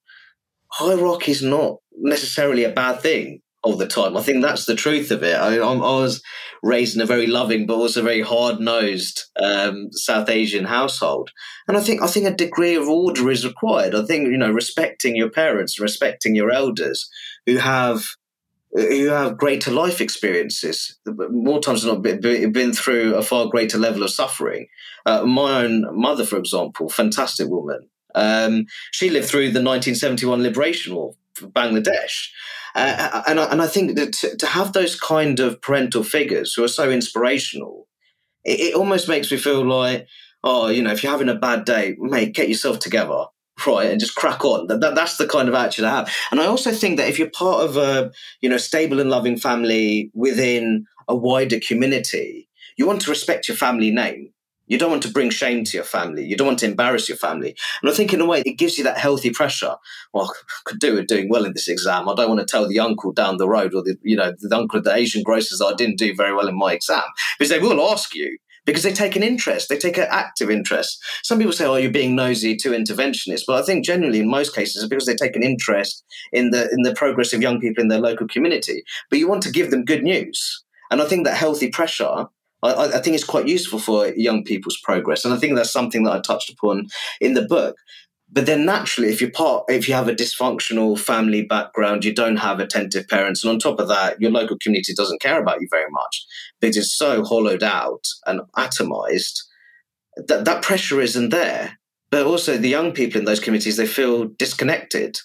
[0.77, 4.15] Hierarchy is not necessarily a bad thing all the time.
[4.15, 5.35] I think that's the truth of it.
[5.35, 6.21] I, I was
[6.61, 11.31] raised in a very loving but also very hard nosed um, South Asian household,
[11.67, 13.95] and I think I think a degree of order is required.
[13.95, 17.09] I think you know respecting your parents, respecting your elders
[17.47, 18.03] who have
[18.71, 24.03] who have greater life experiences, more times than not, been through a far greater level
[24.03, 24.67] of suffering.
[25.05, 27.89] Uh, my own mother, for example, fantastic woman.
[28.15, 32.29] Um, she lived through the 1971 liberation war for Bangladesh.
[32.75, 36.53] Uh, and, I, and I think that to, to, have those kind of parental figures
[36.53, 37.87] who are so inspirational,
[38.43, 40.07] it, it almost makes me feel like,
[40.43, 43.25] oh, you know, if you're having a bad day, mate, get yourself together
[43.65, 44.67] right and just crack on.
[44.67, 46.13] That, that, that's the kind of attitude i have.
[46.31, 49.37] And i also think that if you're part of a you know stable and loving
[49.37, 52.47] family within a wider community
[52.77, 54.31] you want to respect your family name
[54.67, 56.25] you don't want to bring shame to your family.
[56.25, 57.55] You don't want to embarrass your family.
[57.81, 59.75] And I think, in a way, it gives you that healthy pressure.
[60.13, 62.09] Well, I could do it doing well in this exam.
[62.09, 64.55] I don't want to tell the uncle down the road or the, you know, the
[64.55, 67.03] uncle at the Asian grocers I didn't do very well in my exam
[67.37, 68.37] because they will ask you
[68.67, 69.69] because they take an interest.
[69.69, 71.01] They take an active interest.
[71.23, 74.53] Some people say, "Oh, you're being nosy, too interventionist," but I think generally, in most
[74.53, 77.81] cases, it's because they take an interest in the in the progress of young people
[77.81, 78.83] in their local community.
[79.09, 82.27] But you want to give them good news, and I think that healthy pressure.
[82.63, 86.03] I, I think it's quite useful for young people's progress, and I think that's something
[86.03, 86.87] that I touched upon
[87.21, 87.75] in the book.
[88.29, 92.37] But then naturally, if you're part, if you have a dysfunctional family background, you don't
[92.37, 95.67] have attentive parents, and on top of that, your local community doesn't care about you
[95.71, 96.25] very much
[96.61, 99.43] it's so hollowed out and atomized
[100.27, 101.77] that that pressure isn't there.
[102.09, 105.17] But also, the young people in those communities they feel disconnected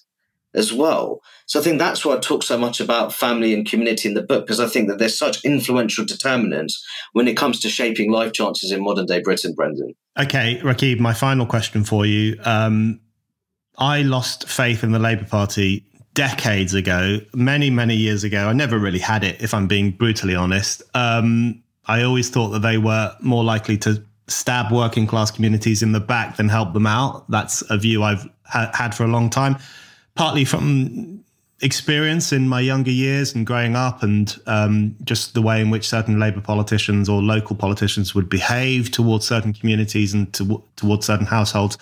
[0.54, 1.20] as well.
[1.46, 4.22] So I think that's why I talk so much about family and community in the
[4.22, 8.32] book because I think that there's such influential determinants when it comes to shaping life
[8.32, 9.94] chances in modern day Britain, Brendan.
[10.18, 12.38] Okay, Rakib, my final question for you.
[12.44, 13.00] Um,
[13.78, 18.48] I lost faith in the Labour Party decades ago, many, many years ago.
[18.48, 20.82] I never really had it, if I'm being brutally honest.
[20.94, 25.92] Um, I always thought that they were more likely to stab working class communities in
[25.92, 27.28] the back than help them out.
[27.30, 29.56] That's a view I've ha- had for a long time
[30.14, 31.24] partly from
[31.60, 35.88] experience in my younger years and growing up, and um, just the way in which
[35.88, 41.26] certain Labour politicians or local politicians would behave towards certain communities and to, towards certain
[41.26, 41.78] households.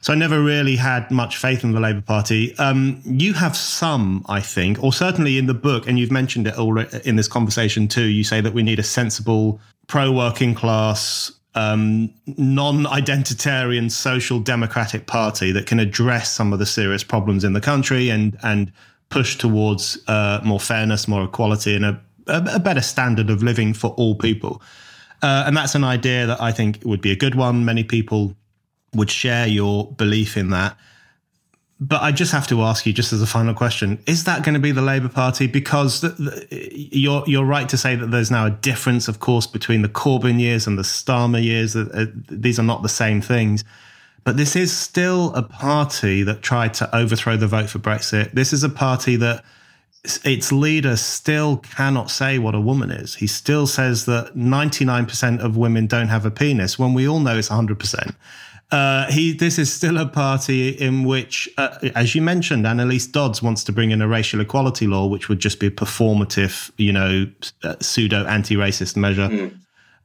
[0.00, 2.54] So I never really had much faith in the Labour Party.
[2.58, 6.58] Um, you have some, I think, or certainly in the book, and you've mentioned it
[6.58, 8.04] already in this conversation too.
[8.04, 15.66] You say that we need a sensible, pro-working class, um, non-identitarian social democratic party that
[15.66, 18.72] can address some of the serious problems in the country and and
[19.10, 23.90] push towards uh, more fairness, more equality, and a, a, better standard of living for
[23.90, 24.60] all people.
[25.22, 27.64] Uh, and that's an idea that I think would be a good one.
[27.64, 28.34] Many people
[28.94, 30.76] would share your belief in that.
[31.80, 34.54] But I just have to ask you, just as a final question, is that going
[34.54, 35.48] to be the Labour Party?
[35.48, 39.46] Because the, the, you're you're right to say that there's now a difference, of course,
[39.46, 41.74] between the Corbyn years and the Starmer years.
[41.74, 43.64] Uh, these are not the same things.
[44.22, 48.32] But this is still a party that tried to overthrow the vote for Brexit.
[48.32, 49.44] This is a party that
[50.24, 53.14] its leader still cannot say what a woman is.
[53.16, 57.36] He still says that 99% of women don't have a penis when we all know
[57.36, 58.14] it's 100%.
[58.74, 63.40] Uh, he this is still a party in which, uh, as you mentioned, Anneliese Dodds
[63.40, 66.92] wants to bring in a racial equality law, which would just be a performative, you
[66.92, 67.30] know,
[67.62, 69.28] uh, pseudo anti-racist measure.
[69.28, 69.56] Mm.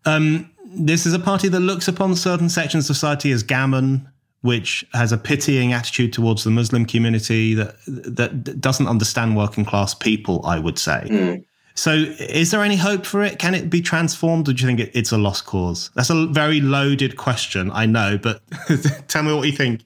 [0.06, 4.08] Um, this is a party that looks upon certain sections of society as gammon,
[4.42, 9.96] which has a pitying attitude towards the Muslim community that that doesn't understand working class
[9.96, 10.46] people.
[10.46, 11.08] I would say.
[11.10, 11.46] Mm.
[11.80, 13.40] So, is there any hope for it?
[13.40, 15.92] Can it be transformed, or do you think it's a lost cause?
[15.96, 18.42] That's a very loaded question, I know, but
[19.08, 19.84] tell me what you think.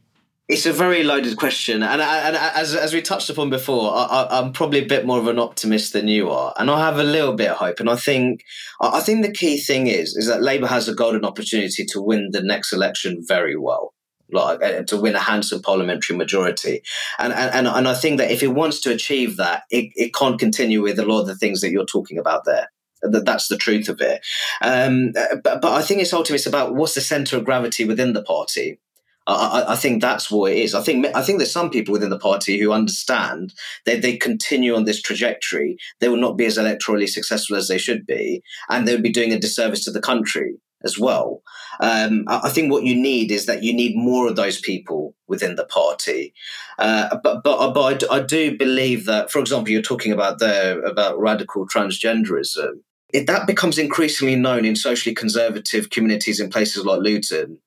[0.50, 4.54] It's a very loaded question, and, and as as we touched upon before, I, am
[4.54, 7.36] probably a bit more of an optimist than you are, and I have a little
[7.36, 7.80] bit of hope.
[7.80, 8.44] And I think
[8.82, 12.30] I think the key thing is is that Labour has a golden opportunity to win
[12.32, 13.94] the next election very well
[14.34, 16.82] like uh, to win a handsome parliamentary majority.
[17.20, 20.40] And, and and I think that if it wants to achieve that, it, it can't
[20.40, 22.72] continue with a lot of the things that you're talking about there.
[23.02, 24.26] That that's the truth of it.
[24.62, 25.12] Um,
[25.44, 28.24] but, but I think it's ultimately it's about what's the centre of gravity within the
[28.24, 28.80] party.
[29.26, 30.76] I, I, think that's what it is.
[30.76, 33.54] I think I think there's some people within the party who understand
[33.86, 37.78] that they continue on this trajectory, they will not be as electorally successful as they
[37.78, 41.42] should be, and they would be doing a disservice to the country as well.
[41.80, 45.56] Um, I think what you need is that you need more of those people within
[45.56, 46.34] the party.
[46.78, 50.80] Uh, but but, but I, I, do believe that, for example, you're talking about the
[50.80, 52.82] about radical transgenderism.
[53.14, 57.60] That becomes increasingly known in socially conservative communities in places like Luton,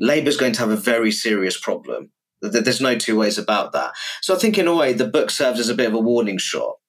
[0.00, 2.10] Labour's going to have a very serious problem.
[2.42, 3.92] There's no two ways about that.
[4.22, 6.38] So I think, in a way, the book serves as a bit of a warning
[6.38, 6.79] shot.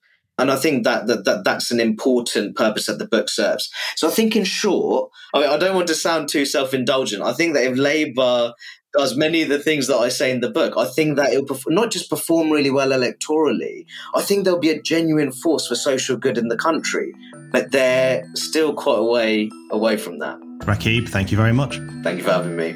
[0.41, 3.71] And I think that, that, that that's an important purpose that the book serves.
[3.95, 7.21] So I think, in short, I, mean, I don't want to sound too self indulgent.
[7.21, 8.53] I think that if Labour
[8.91, 11.59] does many of the things that I say in the book, I think that it'll
[11.67, 13.85] not just perform really well electorally,
[14.15, 17.13] I think there'll be a genuine force for social good in the country.
[17.51, 20.39] But they're still quite a way away from that.
[20.61, 21.75] Rakib, thank you very much.
[22.01, 22.75] Thank you for having me.